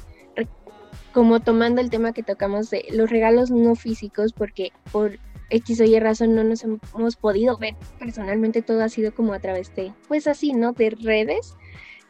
[1.15, 5.17] como tomando el tema que tocamos de los regalos no físicos, porque por
[5.49, 7.75] X o Y razón no nos hemos podido ver.
[7.99, 10.73] Personalmente todo ha sido como a través de, pues así, ¿no?
[10.73, 11.55] De redes.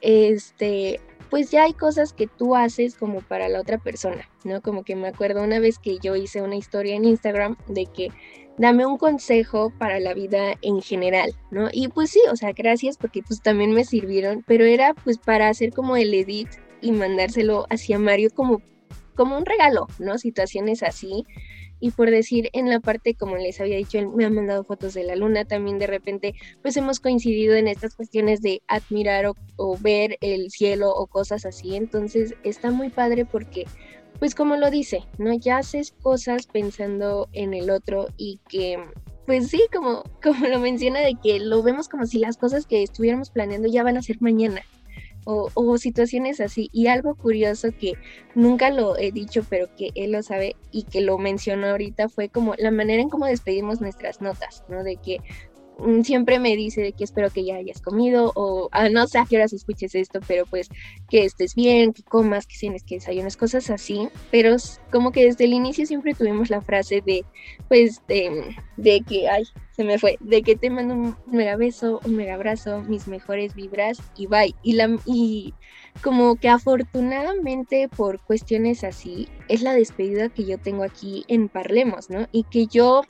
[0.01, 4.61] Este, pues ya hay cosas que tú haces como para la otra persona, ¿no?
[4.61, 8.09] Como que me acuerdo una vez que yo hice una historia en Instagram de que
[8.57, 11.69] dame un consejo para la vida en general, ¿no?
[11.71, 15.49] Y pues sí, o sea, gracias porque pues también me sirvieron, pero era pues para
[15.49, 16.49] hacer como el edit
[16.81, 18.61] y mandárselo hacia Mario como,
[19.15, 20.17] como un regalo, ¿no?
[20.17, 21.25] Situaciones así.
[21.85, 24.95] Y por decir, en la parte, como les había dicho, él me ha mandado fotos
[24.95, 29.77] de la luna, también de repente, pues hemos coincidido en estas cuestiones de admirar o,
[29.77, 31.75] ver el cielo o cosas así.
[31.75, 33.65] Entonces está muy padre porque,
[34.17, 35.31] pues como lo dice, ¿no?
[35.35, 38.79] Ya haces cosas pensando en el otro y que
[39.27, 42.81] pues sí, como, como lo menciona, de que lo vemos como si las cosas que
[42.81, 44.63] estuviéramos planeando ya van a ser mañana
[45.25, 46.69] o, situaciones así.
[46.71, 47.93] Y algo curioso que
[48.33, 52.29] nunca lo he dicho, pero que él lo sabe y que lo mencionó ahorita fue
[52.29, 54.83] como la manera en cómo despedimos nuestras notas, ¿no?
[54.83, 55.17] De que
[56.03, 59.35] siempre me dice que espero que ya hayas comido o ah, no sé a qué
[59.37, 60.69] horas escuches esto, pero pues
[61.09, 64.09] que estés bien, que comas, que tienes que desayunas, cosas así.
[64.31, 64.55] Pero
[64.91, 67.25] como que desde el inicio siempre tuvimos la frase de,
[67.67, 71.99] pues, de, de que, ay, se me fue, de que te mando un mega beso,
[72.05, 74.55] un mega abrazo, mis mejores vibras y bye.
[74.63, 75.53] Y, la, y
[76.01, 82.09] como que afortunadamente por cuestiones así, es la despedida que yo tengo aquí en Parlemos,
[82.09, 82.27] ¿no?
[82.31, 83.03] Y que yo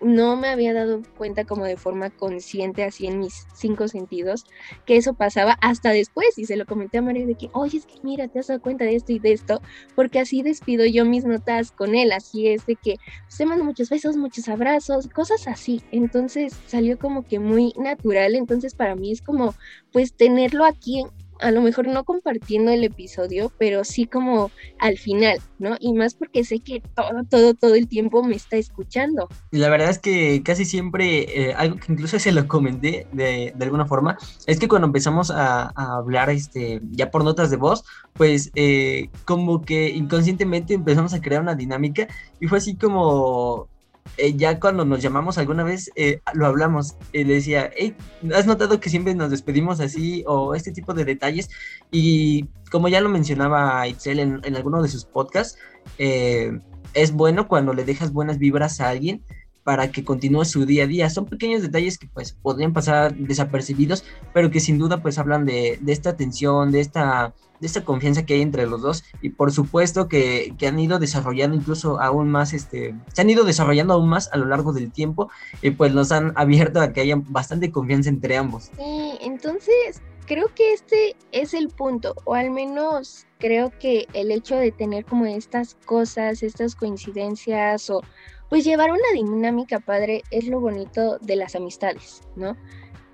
[0.00, 4.44] no me había dado cuenta como de forma consciente, así en mis cinco sentidos,
[4.86, 6.38] que eso pasaba hasta después.
[6.38, 8.60] Y se lo comenté a Mario de que, oye, es que mira, te has dado
[8.60, 9.60] cuenta de esto y de esto,
[9.94, 12.12] porque así despido yo mis notas con él.
[12.12, 12.96] Así es de que
[13.28, 15.82] se pues, mando muchos besos, muchos abrazos, cosas así.
[15.90, 18.34] Entonces salió como que muy natural.
[18.34, 19.54] Entonces para mí es como,
[19.92, 21.04] pues tenerlo aquí
[21.40, 25.76] a lo mejor no compartiendo el episodio, pero sí como al final, ¿no?
[25.80, 29.28] Y más porque sé que todo, todo, todo el tiempo me está escuchando.
[29.50, 33.64] La verdad es que casi siempre, eh, algo que incluso se lo comenté de, de,
[33.64, 38.50] alguna forma, es que cuando empezamos a, hablar este, ya por notas de voz, pues
[38.54, 42.08] eh, como que inconscientemente empezamos a crear una dinámica
[42.40, 43.68] y fue así como
[44.16, 46.96] eh, ya cuando nos llamamos alguna vez, eh, lo hablamos.
[47.12, 47.94] le decía, hey,
[48.34, 51.50] ¿has notado que siempre nos despedimos así o este tipo de detalles?
[51.90, 55.58] Y como ya lo mencionaba Itzel en, en alguno de sus podcasts,
[55.98, 56.58] eh,
[56.94, 59.22] es bueno cuando le dejas buenas vibras a alguien
[59.68, 61.10] para que continúe su día a día.
[61.10, 64.02] Son pequeños detalles que pues podrían pasar desapercibidos,
[64.32, 68.24] pero que sin duda pues hablan de, de esta atención, de esta, de esta confianza
[68.24, 72.30] que hay entre los dos y por supuesto que, que, han ido desarrollando incluso aún
[72.30, 75.28] más, este, se han ido desarrollando aún más a lo largo del tiempo
[75.60, 78.70] y pues nos han abierto a que haya bastante confianza entre ambos.
[78.74, 84.56] Sí, entonces creo que este es el punto, o al menos creo que el hecho
[84.56, 88.02] de tener como estas cosas, estas coincidencias o
[88.48, 92.56] pues llevar una dinámica padre es lo bonito de las amistades, ¿no?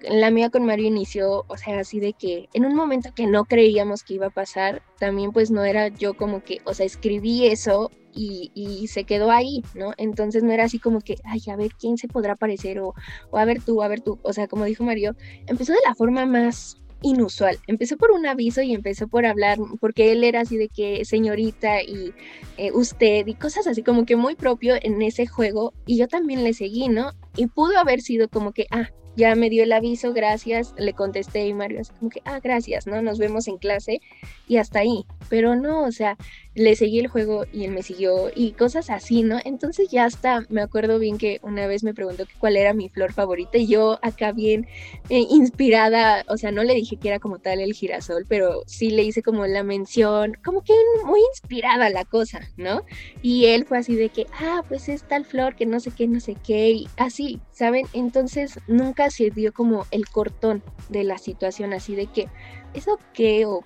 [0.09, 3.47] La mía con Mario inició, o sea, así de que en un momento que no
[3.47, 7.47] creíamos que iba a pasar, también pues no era yo como que, o sea, escribí
[7.47, 9.93] eso y, y, se quedó ahí, ¿no?
[9.97, 12.95] Entonces no era así como que, ay, a ver quién se podrá parecer o,
[13.31, 15.17] o a ver tú, a ver tú, o sea, como dijo Mario,
[15.47, 17.59] empezó de la forma más inusual.
[17.67, 21.83] Empezó por un aviso y empezó por hablar, porque él era así de que señorita
[21.83, 22.13] y
[22.57, 26.43] eh, usted y cosas así como que muy propio en ese juego y yo también
[26.43, 27.13] le seguí, ¿no?
[27.37, 31.47] Y pudo haber sido como que, ah, ya me dio el aviso, gracias, le contesté
[31.47, 33.01] y Mario así como que, ah, gracias, ¿no?
[33.03, 34.01] Nos vemos en clase
[34.49, 35.05] y hasta ahí.
[35.29, 36.17] Pero no, o sea,
[36.55, 39.39] le seguí el juego y él me siguió y cosas así, ¿no?
[39.45, 43.13] Entonces ya hasta me acuerdo bien que una vez me preguntó cuál era mi flor
[43.13, 44.67] favorita y yo acá bien
[45.09, 48.91] eh, inspirada, o sea, no le dije que era como tal el girasol, pero sí
[48.91, 52.83] le hice como la mención, como que muy inspirada la cosa, ¿no?
[53.23, 56.07] Y él fue así de que, ah, pues es tal flor que no sé qué,
[56.07, 57.87] no sé qué, y así, ¿saben?
[57.93, 62.27] Entonces nunca se dio como el cortón de la situación así de que,
[62.75, 63.47] ¿eso qué?
[63.47, 63.65] o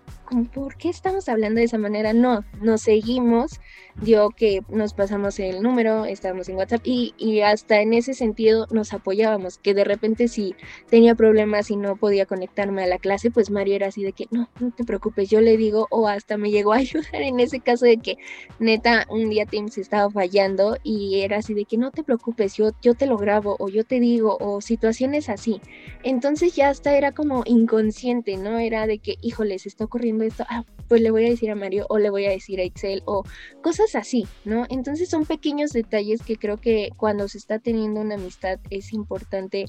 [0.55, 2.13] ¿por qué estamos hablando de esa manera?
[2.13, 3.61] No, nos seguimos,
[4.01, 8.67] dio que nos pasamos el número, estábamos en WhatsApp y, y hasta en ese sentido
[8.71, 10.55] nos apoyábamos, que de repente si
[10.89, 14.27] tenía problemas y no podía conectarme a la clase, pues Mario era así de que,
[14.31, 17.61] no, no te preocupes, yo le digo, o hasta me llegó a ayudar en ese
[17.61, 18.17] caso de que
[18.59, 22.71] neta un día Teams estaba fallando y era así de que no te preocupes, yo,
[22.83, 25.61] yo te lo grabo o yo te digo o situaciones así.
[26.03, 28.59] Entonces ya hasta era como inconsciente, ¿no?
[28.59, 31.55] Era de que, híjole, se está ocurriendo esto, ah, pues le voy a decir a
[31.55, 33.25] Mario o le voy a decir a Excel o
[33.63, 34.67] cosas así, ¿no?
[34.69, 39.67] Entonces son pequeños detalles que creo que cuando se está teniendo una amistad es importante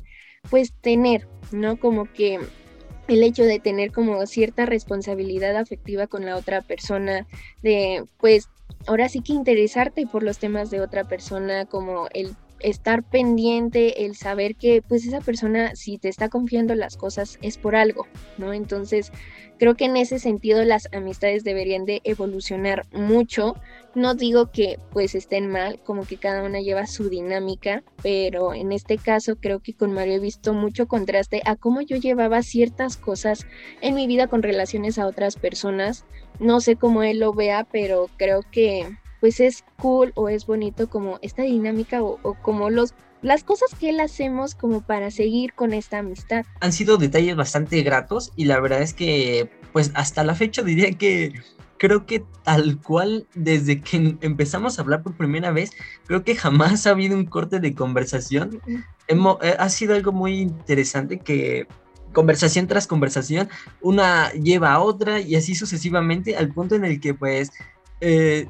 [0.50, 1.80] pues tener, ¿no?
[1.80, 2.40] Como que
[3.08, 7.28] el hecho de tener como cierta responsabilidad afectiva con la otra persona,
[7.64, 8.50] de pues
[8.88, 14.16] ahora sí que interesarte por los temas de otra persona, como el estar pendiente, el
[14.16, 18.06] saber que pues esa persona si te está confiando las cosas es por algo,
[18.38, 18.54] ¿no?
[18.54, 19.12] Entonces
[19.60, 23.56] creo que en ese sentido las amistades deberían de evolucionar mucho.
[23.94, 28.72] No digo que pues estén mal, como que cada una lleva su dinámica, pero en
[28.72, 32.98] este caso creo que con Mario he visto mucho contraste a cómo yo llevaba ciertas
[32.98, 33.46] cosas
[33.82, 36.06] en mi vida con relaciones a otras personas.
[36.40, 38.88] No sé cómo él lo vea, pero creo que
[39.20, 43.90] pues es cool o es bonito como esta dinámica o, como los las cosas que
[43.90, 46.46] él hacemos como para seguir con esta amistad.
[46.62, 50.92] Han sido detalles bastante gratos y la verdad es que pues hasta la fecha diría
[50.92, 51.34] que
[51.78, 55.72] creo que tal cual desde que empezamos a hablar por primera vez,
[56.06, 58.62] creo que jamás ha habido un corte de conversación.
[59.08, 61.68] Hemos, eh, ha sido algo muy interesante que
[62.14, 63.50] conversación tras conversación,
[63.82, 67.52] una lleva a otra y así sucesivamente al punto en el que pues
[68.02, 68.48] eh,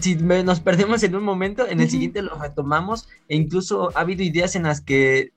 [0.00, 4.22] si nos perdemos en un momento, en el siguiente lo retomamos e incluso ha habido
[4.22, 5.32] ideas en las que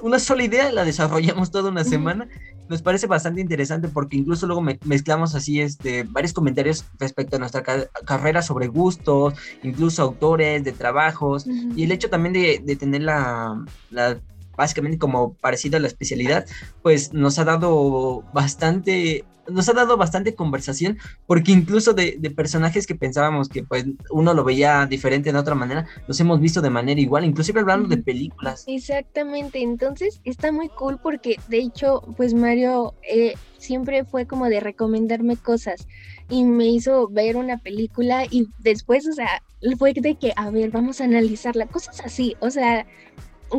[0.00, 2.28] una sola idea la desarrollamos toda una semana.
[2.68, 7.62] Nos parece bastante interesante porque incluso luego mezclamos así este, varios comentarios respecto a nuestra
[8.06, 13.62] carrera sobre gustos, incluso autores de trabajos y el hecho también de, de tener la,
[13.90, 14.18] la
[14.56, 16.46] básicamente como parecido a la especialidad,
[16.82, 22.94] pues nos ha dado bastante nos ha dado bastante conversación, porque incluso de, personajes que
[22.94, 27.00] pensábamos que pues uno lo veía diferente de otra manera, los hemos visto de manera
[27.00, 28.64] igual, inclusive hablando de películas.
[28.66, 34.60] Exactamente, entonces está muy cool porque de hecho pues Mario eh, siempre fue como de
[34.60, 35.86] recomendarme cosas
[36.28, 39.42] y me hizo ver una película y después, o sea,
[39.78, 42.86] fue de que, a ver, vamos a analizarla, cosas así, o sea,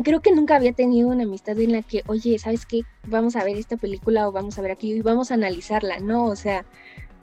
[0.02, 2.82] creo que nunca había tenido una amistad en la que, oye, ¿sabes qué?
[3.06, 6.26] Vamos a ver esta película o vamos a ver aquí y vamos a analizarla, ¿no?
[6.26, 6.64] O sea,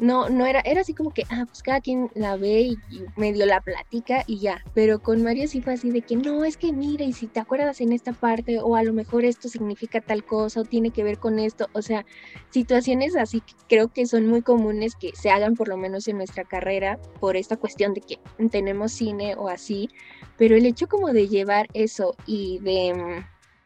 [0.02, 2.78] no, no era, era así como que, ah, pues cada quien la ve y,
[3.18, 4.64] medio la platica y ya.
[4.74, 7.40] Pero con Mario sí fue así de que, no, es que mira, y si te
[7.40, 11.04] acuerdas en esta parte, o a lo mejor esto significa tal cosa, o tiene que
[11.04, 11.68] ver con esto.
[11.74, 12.04] O sea,
[12.50, 16.18] situaciones así que creo que son muy comunes que se hagan por lo menos en
[16.18, 18.20] nuestra carrera por esta cuestión de que
[18.50, 19.88] tenemos cine o así.
[20.42, 23.26] Pero el hecho como de llevar eso y de mm,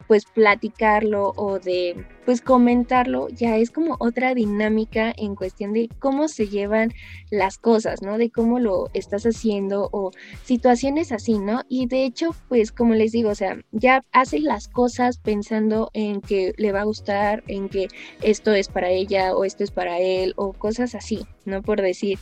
[0.09, 6.27] pues platicarlo o de pues comentarlo ya es como otra dinámica en cuestión de cómo
[6.27, 6.91] se llevan
[7.29, 8.17] las cosas, ¿no?
[8.17, 10.11] De cómo lo estás haciendo o
[10.43, 11.61] situaciones así, ¿no?
[11.69, 16.19] Y de hecho, pues como les digo, o sea, ya hace las cosas pensando en
[16.19, 17.87] que le va a gustar, en que
[18.21, 21.61] esto es para ella o esto es para él o cosas así, ¿no?
[21.61, 22.19] Por decir,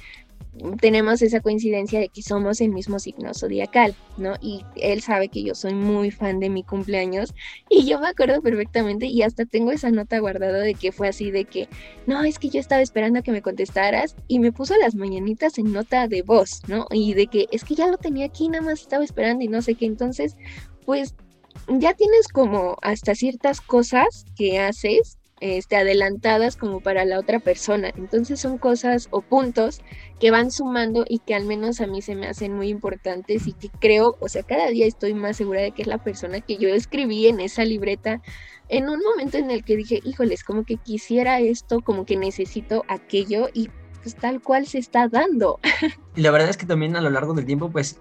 [0.80, 4.36] tenemos esa coincidencia de que somos el mismo signo zodiacal, ¿no?
[4.42, 7.34] Y él sabe que yo soy muy fan de mi cumpleaños
[7.70, 11.32] y yo me acuerdo perfectamente y hasta tengo esa nota guardada de que fue así
[11.32, 11.68] de que,
[12.06, 15.58] no, es que yo estaba esperando a que me contestaras y me puso las mañanitas
[15.58, 16.86] en nota de voz, ¿no?
[16.92, 19.62] Y de que es que ya lo tenía aquí, nada más estaba esperando y no
[19.62, 20.38] sé qué, entonces,
[20.86, 21.16] pues
[21.68, 27.92] ya tienes como hasta ciertas cosas que haces este, adelantadas como para la otra persona.
[27.98, 29.82] Entonces son cosas o puntos
[30.18, 33.52] que van sumando y que al menos a mí se me hacen muy importantes y
[33.52, 36.56] que creo, o sea, cada día estoy más segura de que es la persona que
[36.56, 38.22] yo escribí en esa libreta
[38.70, 42.86] en un momento en el que dije, híjoles, como que quisiera esto, como que necesito
[42.88, 43.70] aquello y
[44.02, 45.60] pues tal cual se está dando.
[46.16, 48.00] Y la verdad es que también a lo largo del tiempo, pues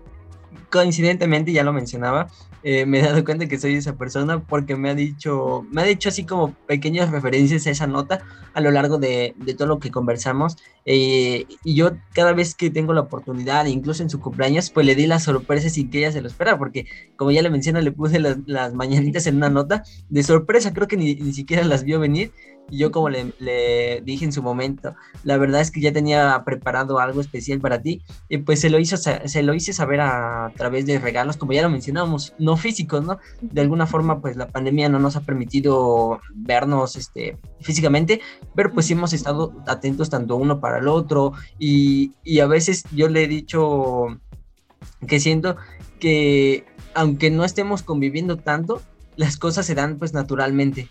[0.73, 2.29] coincidentemente, ya lo mencionaba,
[2.63, 5.85] eh, me he dado cuenta que soy esa persona porque me ha dicho, me ha
[5.85, 9.79] dicho así como pequeñas referencias a esa nota a lo largo de, de todo lo
[9.79, 10.57] que conversamos.
[10.87, 14.95] Eh, y yo cada vez que tengo la oportunidad, incluso en su cumpleaños, pues le
[14.95, 17.93] di la sorpresa sin que ella se lo espera, porque como ya le menciono, le
[17.93, 21.85] puse las, las mañanitas en una nota de sorpresa, creo que ni, ni siquiera las
[21.85, 22.33] vio venir
[22.71, 24.95] Y yo como le, le, dije en su momento,
[25.25, 28.79] la verdad es que ya tenía preparado algo especial para ti y pues se lo
[28.79, 33.05] hizo se lo hice saber a, través de regalos, como ya lo mencionamos, no físicos,
[33.05, 33.19] ¿no?
[33.41, 38.21] De alguna forma pues la pandemia no nos ha permitido vernos este físicamente,
[38.55, 42.85] pero pues sí hemos estado atentos tanto uno para el otro y, y a veces
[42.93, 44.07] yo le he dicho
[45.07, 45.57] que siento
[46.01, 48.83] que aunque no estemos conviviendo tanto,
[49.17, 50.89] las cosas se dan pues naturalmente.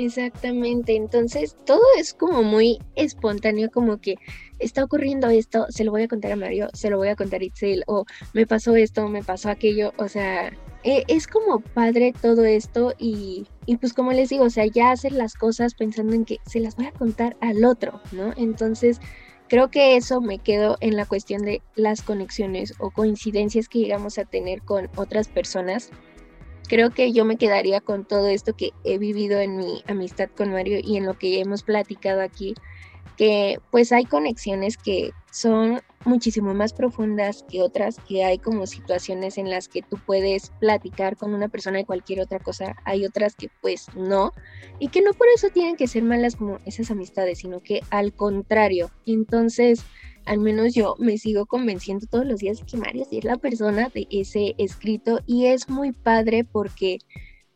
[0.00, 4.14] Exactamente, entonces todo es como muy espontáneo, como que
[4.60, 7.40] está ocurriendo esto, se lo voy a contar a Mario, se lo voy a contar
[7.40, 10.52] a Itzel, o me pasó esto, me pasó aquello, o sea,
[10.84, 14.92] e, es como padre todo esto y, y pues como les digo, o sea, ya
[14.92, 18.32] hacer las cosas pensando en que se las voy a contar al otro, ¿no?
[18.36, 19.00] Entonces,
[19.48, 24.16] creo que eso me quedo en la cuestión de las conexiones o coincidencias que llegamos
[24.18, 25.90] a tener con otras personas
[26.68, 30.52] creo que yo me quedaría con todo esto que he vivido en mi amistad con
[30.52, 32.54] Mario y en lo que hemos platicado aquí,
[33.16, 39.38] que pues hay conexiones que son muchísimo más profundas que otras, que hay como situaciones
[39.38, 43.34] en las que tú puedes platicar con una persona de cualquier otra cosa, hay otras
[43.34, 44.32] que pues no,
[44.78, 48.12] y que no por eso tienen que ser malas como esas amistades, sino que al
[48.12, 49.84] contrario, entonces
[50.28, 54.06] al menos yo me sigo convenciendo todos los días que Mario es la persona de
[54.10, 56.98] ese escrito y es muy padre porque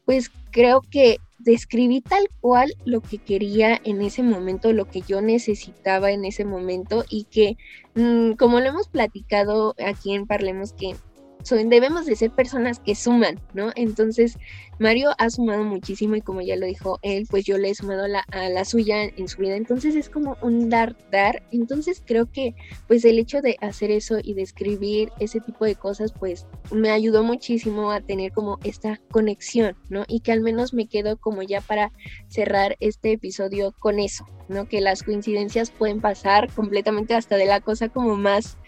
[0.04, 5.20] pues creo que describí tal cual lo que quería en ese momento, lo que yo
[5.20, 7.56] necesitaba en ese momento y que
[7.94, 10.96] mm, como lo hemos platicado aquí en Parlemos que
[11.50, 13.72] debemos de ser personas que suman, ¿no?
[13.74, 14.38] Entonces,
[14.78, 18.08] Mario ha sumado muchísimo y como ya lo dijo él, pues yo le he sumado
[18.08, 19.54] la, a la suya en su vida.
[19.54, 21.42] Entonces es como un dar, dar.
[21.52, 22.54] Entonces creo que
[22.88, 26.90] pues el hecho de hacer eso y de escribir ese tipo de cosas, pues me
[26.90, 30.04] ayudó muchísimo a tener como esta conexión, ¿no?
[30.08, 31.92] Y que al menos me quedo como ya para
[32.28, 34.66] cerrar este episodio con eso, ¿no?
[34.66, 38.58] Que las coincidencias pueden pasar completamente hasta de la cosa como más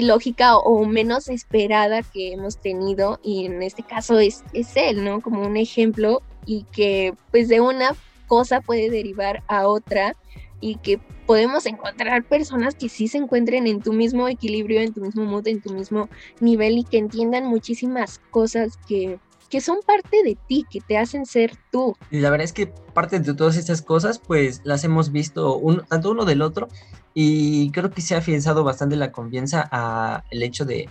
[0.00, 5.20] ilógica o menos esperada que hemos tenido y en este caso es, es él, ¿no?
[5.20, 7.94] Como un ejemplo y que pues de una
[8.26, 10.16] cosa puede derivar a otra
[10.60, 15.00] y que podemos encontrar personas que sí se encuentren en tu mismo equilibrio, en tu
[15.00, 16.08] mismo mood, en tu mismo
[16.40, 19.18] nivel y que entiendan muchísimas cosas que,
[19.50, 21.96] que son parte de ti, que te hacen ser tú.
[22.10, 26.10] Y la verdad es que parte de todas estas cosas, pues las hemos visto tanto
[26.10, 26.68] uno del otro
[27.14, 30.88] y creo que se ha afianzado bastante la confianza a el hecho de,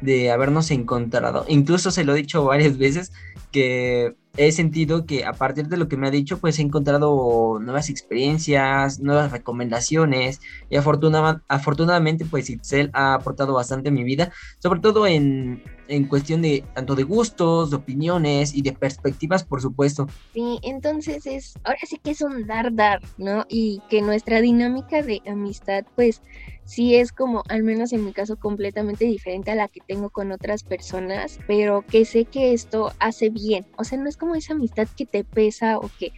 [0.00, 1.44] de habernos encontrado.
[1.48, 3.12] Incluso se lo he dicho varias veces
[3.52, 7.58] que he sentido que a partir de lo que me ha dicho, pues he encontrado
[7.60, 10.40] nuevas experiencias, nuevas recomendaciones
[10.70, 16.42] y afortunadamente, pues Itzel ha aportado bastante a mi vida, sobre todo en, en cuestión
[16.42, 20.06] de tanto de gustos, de opiniones y de perspectivas, por supuesto.
[20.32, 23.44] Sí, entonces es, ahora sí que es un dar, dar, ¿no?
[23.48, 26.22] Y que nuestra dinámica de amistad, pues
[26.64, 30.30] sí es como, al menos en mi caso, completamente diferente a la que tengo con
[30.30, 33.66] otras personas, pero que sé que esto hace bien.
[33.76, 36.12] O sea, no es como esa amistad que te pesa o que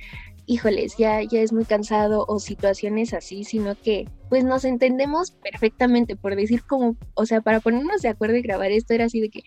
[0.46, 6.16] híjoles, ya, ya es muy cansado o situaciones así, sino que pues nos entendemos perfectamente,
[6.16, 9.28] por decir como, o sea, para ponernos de acuerdo y grabar esto era así de
[9.28, 9.42] que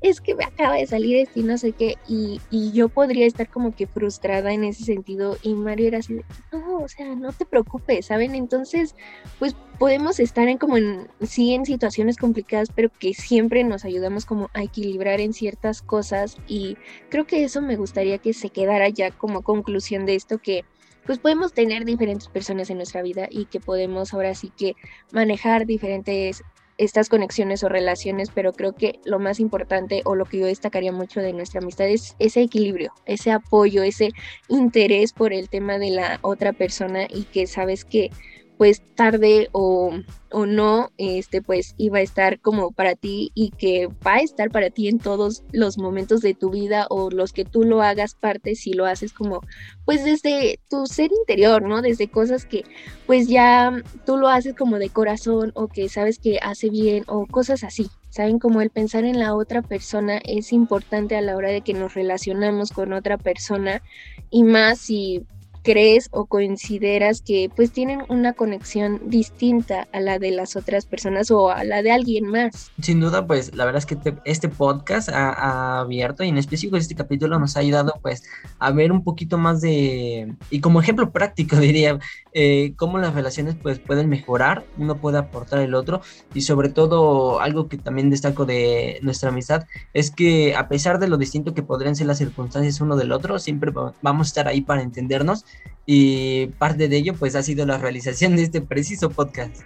[0.00, 3.26] es que me acaba de salir esto y no sé qué, y, y yo podría
[3.26, 7.14] estar como que frustrada en ese sentido y Mario era así de, no, o sea,
[7.14, 8.34] no te preocupes, ¿saben?
[8.34, 8.96] Entonces,
[9.38, 14.24] pues podemos estar en como en, sí, en situaciones complicadas, pero que siempre nos ayudamos
[14.24, 16.78] como a equilibrar en ciertas cosas y
[17.10, 20.64] creo que eso me gustaría que se quedara ya como conclusión de esto que
[21.06, 24.74] pues podemos tener diferentes personas en nuestra vida y que podemos ahora sí que
[25.12, 26.42] manejar diferentes
[26.76, 30.92] estas conexiones o relaciones, pero creo que lo más importante o lo que yo destacaría
[30.92, 34.10] mucho de nuestra amistad es ese equilibrio, ese apoyo, ese
[34.48, 38.10] interés por el tema de la otra persona y que sabes que
[38.56, 39.90] pues tarde o,
[40.30, 44.50] o, no, este, pues iba a estar como para ti y que va a estar
[44.50, 48.14] para ti en todos los momentos de tu vida o los que tú lo hagas
[48.14, 49.40] parte si lo haces como,
[49.84, 51.82] pues desde tu ser interior, ¿no?
[51.82, 52.64] Desde cosas que
[53.06, 57.26] pues ya tú lo haces como de corazón o que sabes que hace bien o
[57.26, 57.88] cosas así.
[58.10, 61.74] Saben, como el pensar en la otra persona es importante a la hora de que
[61.74, 63.82] nos relacionamos con otra persona
[64.30, 65.26] y más si
[65.64, 71.30] crees o consideras que pues tienen una conexión distinta a la de las otras personas
[71.30, 72.70] o a la de alguien más.
[72.80, 76.94] Sin duda, pues la verdad es que este podcast ha, abierto y en específico este
[76.94, 78.22] capítulo nos ha ayudado pues
[78.58, 81.98] a ver un poquito más de, y como ejemplo práctico diría,
[82.34, 86.02] eh, cómo las relaciones pues pueden mejorar, uno puede aportar el otro
[86.34, 91.08] y sobre todo algo que también destaco de nuestra amistad es que a pesar de
[91.08, 94.60] lo distinto que podrían ser las circunstancias uno del otro, siempre vamos a estar ahí
[94.60, 95.46] para entendernos
[95.86, 99.62] y parte de ello pues ha sido la realización de este preciso podcast.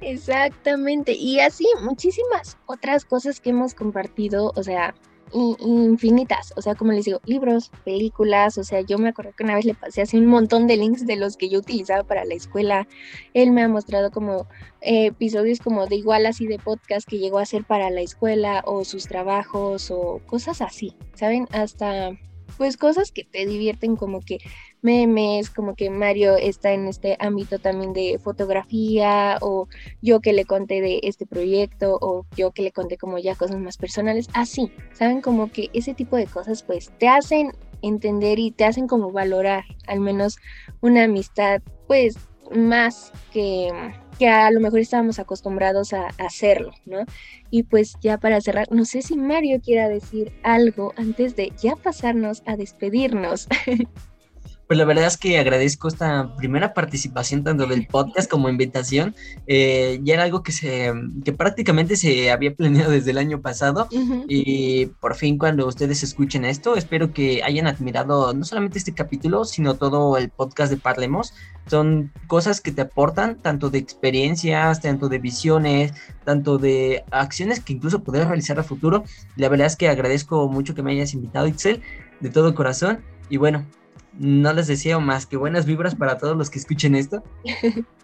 [0.00, 4.94] Exactamente, y así muchísimas otras cosas que hemos compartido, o sea,
[5.32, 9.54] infinitas, o sea, como les digo, libros, películas, o sea, yo me acuerdo que una
[9.54, 12.34] vez le pasé así un montón de links de los que yo utilizaba para la
[12.34, 12.86] escuela,
[13.34, 14.46] él me ha mostrado como
[14.80, 18.62] eh, episodios como de igual así de podcast que llegó a hacer para la escuela
[18.66, 21.46] o sus trabajos o cosas así, ¿saben?
[21.52, 22.12] Hasta
[22.58, 24.38] pues cosas que te divierten como que
[24.82, 29.68] memes, como que Mario está en este ámbito también de fotografía o
[30.02, 33.58] yo que le conté de este proyecto o yo que le conté como ya cosas
[33.58, 35.22] más personales, así, ¿saben?
[35.22, 39.64] Como que ese tipo de cosas pues te hacen entender y te hacen como valorar
[39.86, 40.36] al menos
[40.80, 42.16] una amistad pues
[42.50, 43.70] más que
[44.18, 47.04] que a lo mejor estábamos acostumbrados a, hacerlo, ¿no?
[47.50, 51.76] Y pues ya para cerrar, no sé si Mario quiera decir algo antes de ya
[51.76, 53.46] pasarnos a despedirnos.
[54.68, 59.16] Pues la verdad es que agradezco esta primera participación tanto del podcast como invitación.
[59.46, 60.92] Eh, ya era algo que se
[61.24, 63.88] que prácticamente se había planeado desde el año pasado
[64.28, 69.46] y por fin cuando ustedes escuchen esto, espero que hayan admirado no solamente este capítulo,
[69.46, 71.32] sino todo el podcast de Parlemos.
[71.66, 75.94] Son cosas que te aportan tanto de experiencias, tanto de visiones,
[76.24, 79.04] tanto de acciones que incluso podrás realizar a futuro.
[79.36, 81.80] La verdad es que agradezco mucho que me hayas invitado, Itzel,
[82.20, 83.00] de todo corazón.
[83.30, 83.66] Y bueno,
[84.18, 87.22] no les deseo más que buenas vibras para todos los que escuchen esto.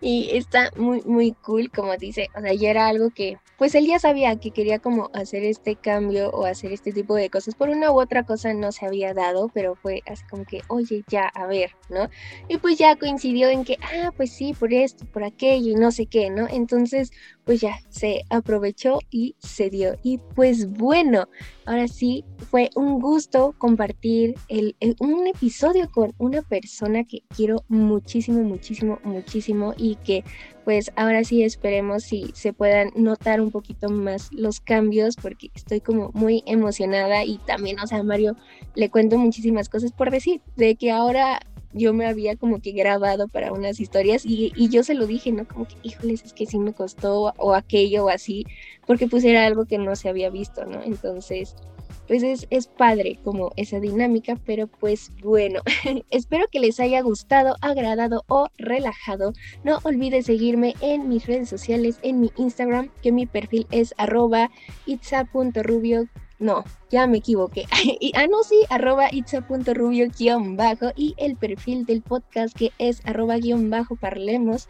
[0.00, 3.86] y está muy, muy cool, como dice, o sea, ya era algo que, pues él
[3.86, 7.68] ya sabía que quería como hacer este cambio o hacer este tipo de cosas, por
[7.68, 11.28] una u otra cosa no se había dado, pero fue así como que, oye, ya,
[11.28, 12.08] a ver, ¿no?
[12.48, 15.90] Y pues ya coincidió en que, ah, pues sí, por esto, por aquello y no
[15.90, 16.46] sé qué, ¿no?
[16.48, 17.10] Entonces,
[17.44, 19.96] pues ya se aprovechó y se dio.
[20.02, 21.28] Y pues bueno,
[21.66, 28.42] ahora sí fue un gusto compartir el, un episodio con una persona que quiero muchísimo,
[28.42, 30.24] muchísimo, muchísimo y que
[30.64, 35.80] pues ahora sí esperemos si se puedan notar un poquito más los cambios porque estoy
[35.80, 38.36] como muy emocionada y también, o sea, Mario,
[38.74, 41.40] le cuento muchísimas cosas por decir, de que ahora
[41.72, 45.46] yo me había como que grabado para unas historias y, yo se lo dije, ¿no?
[45.46, 48.44] Como que, híjoles, es que sí me costó o aquello o así,
[48.86, 50.82] porque pues era algo que no se había visto, ¿no?
[50.82, 51.54] Entonces,
[52.06, 55.60] pues es, es padre como esa dinámica, pero pues bueno,
[56.10, 59.32] espero que les haya gustado, agradado o relajado.
[59.64, 64.50] No olvides seguirme en mis redes sociales, en mi Instagram, que mi perfil es arroba
[64.86, 66.08] itza.rubio
[66.42, 67.66] no, ya me equivoqué.
[68.00, 73.00] y, ah, no, sí, arroba itza.rubio guion bajo y el perfil del podcast que es
[73.06, 74.68] arroba guion bajo parlemos.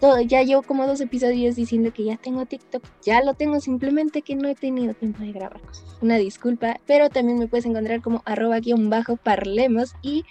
[0.00, 4.22] Todo, ya llevo como dos episodios diciendo que ya tengo TikTok, ya lo tengo, simplemente
[4.22, 5.60] que no he tenido tiempo de grabar.
[6.00, 10.24] Una disculpa, pero también me puedes encontrar como arroba guion bajo parlemos y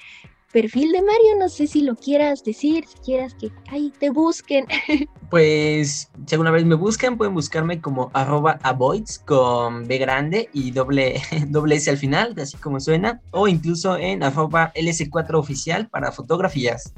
[0.51, 4.65] perfil de Mario, no sé si lo quieras decir, si quieras que ahí te busquen.
[5.29, 10.71] Pues si alguna vez me buscan, pueden buscarme como arroba avoids con B grande y
[10.71, 16.11] doble, doble S al final, así como suena, o incluso en arroba LS4 oficial para
[16.11, 16.93] fotografías.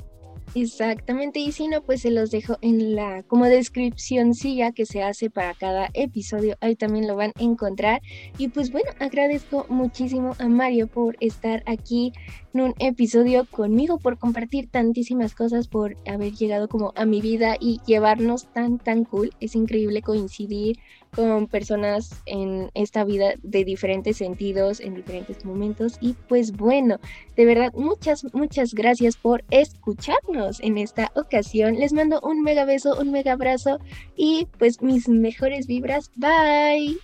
[0.54, 5.02] Exactamente, y si no, pues se los dejo en la como descripción ya que se
[5.02, 8.02] hace para cada episodio, ahí también lo van a encontrar.
[8.38, 12.12] Y pues bueno, agradezco muchísimo a Mario por estar aquí
[12.54, 17.56] en un episodio conmigo, por compartir tantísimas cosas, por haber llegado como a mi vida
[17.58, 19.32] y llevarnos tan, tan cool.
[19.40, 20.80] Es increíble coincidir
[21.16, 25.98] con personas en esta vida de diferentes sentidos, en diferentes momentos.
[26.02, 27.00] Y pues bueno,
[27.36, 31.76] de verdad, muchas, muchas gracias por escucharnos en esta ocasión.
[31.76, 33.80] Les mando un mega beso, un mega abrazo
[34.16, 36.12] y pues mis mejores vibras.
[36.16, 36.98] Bye.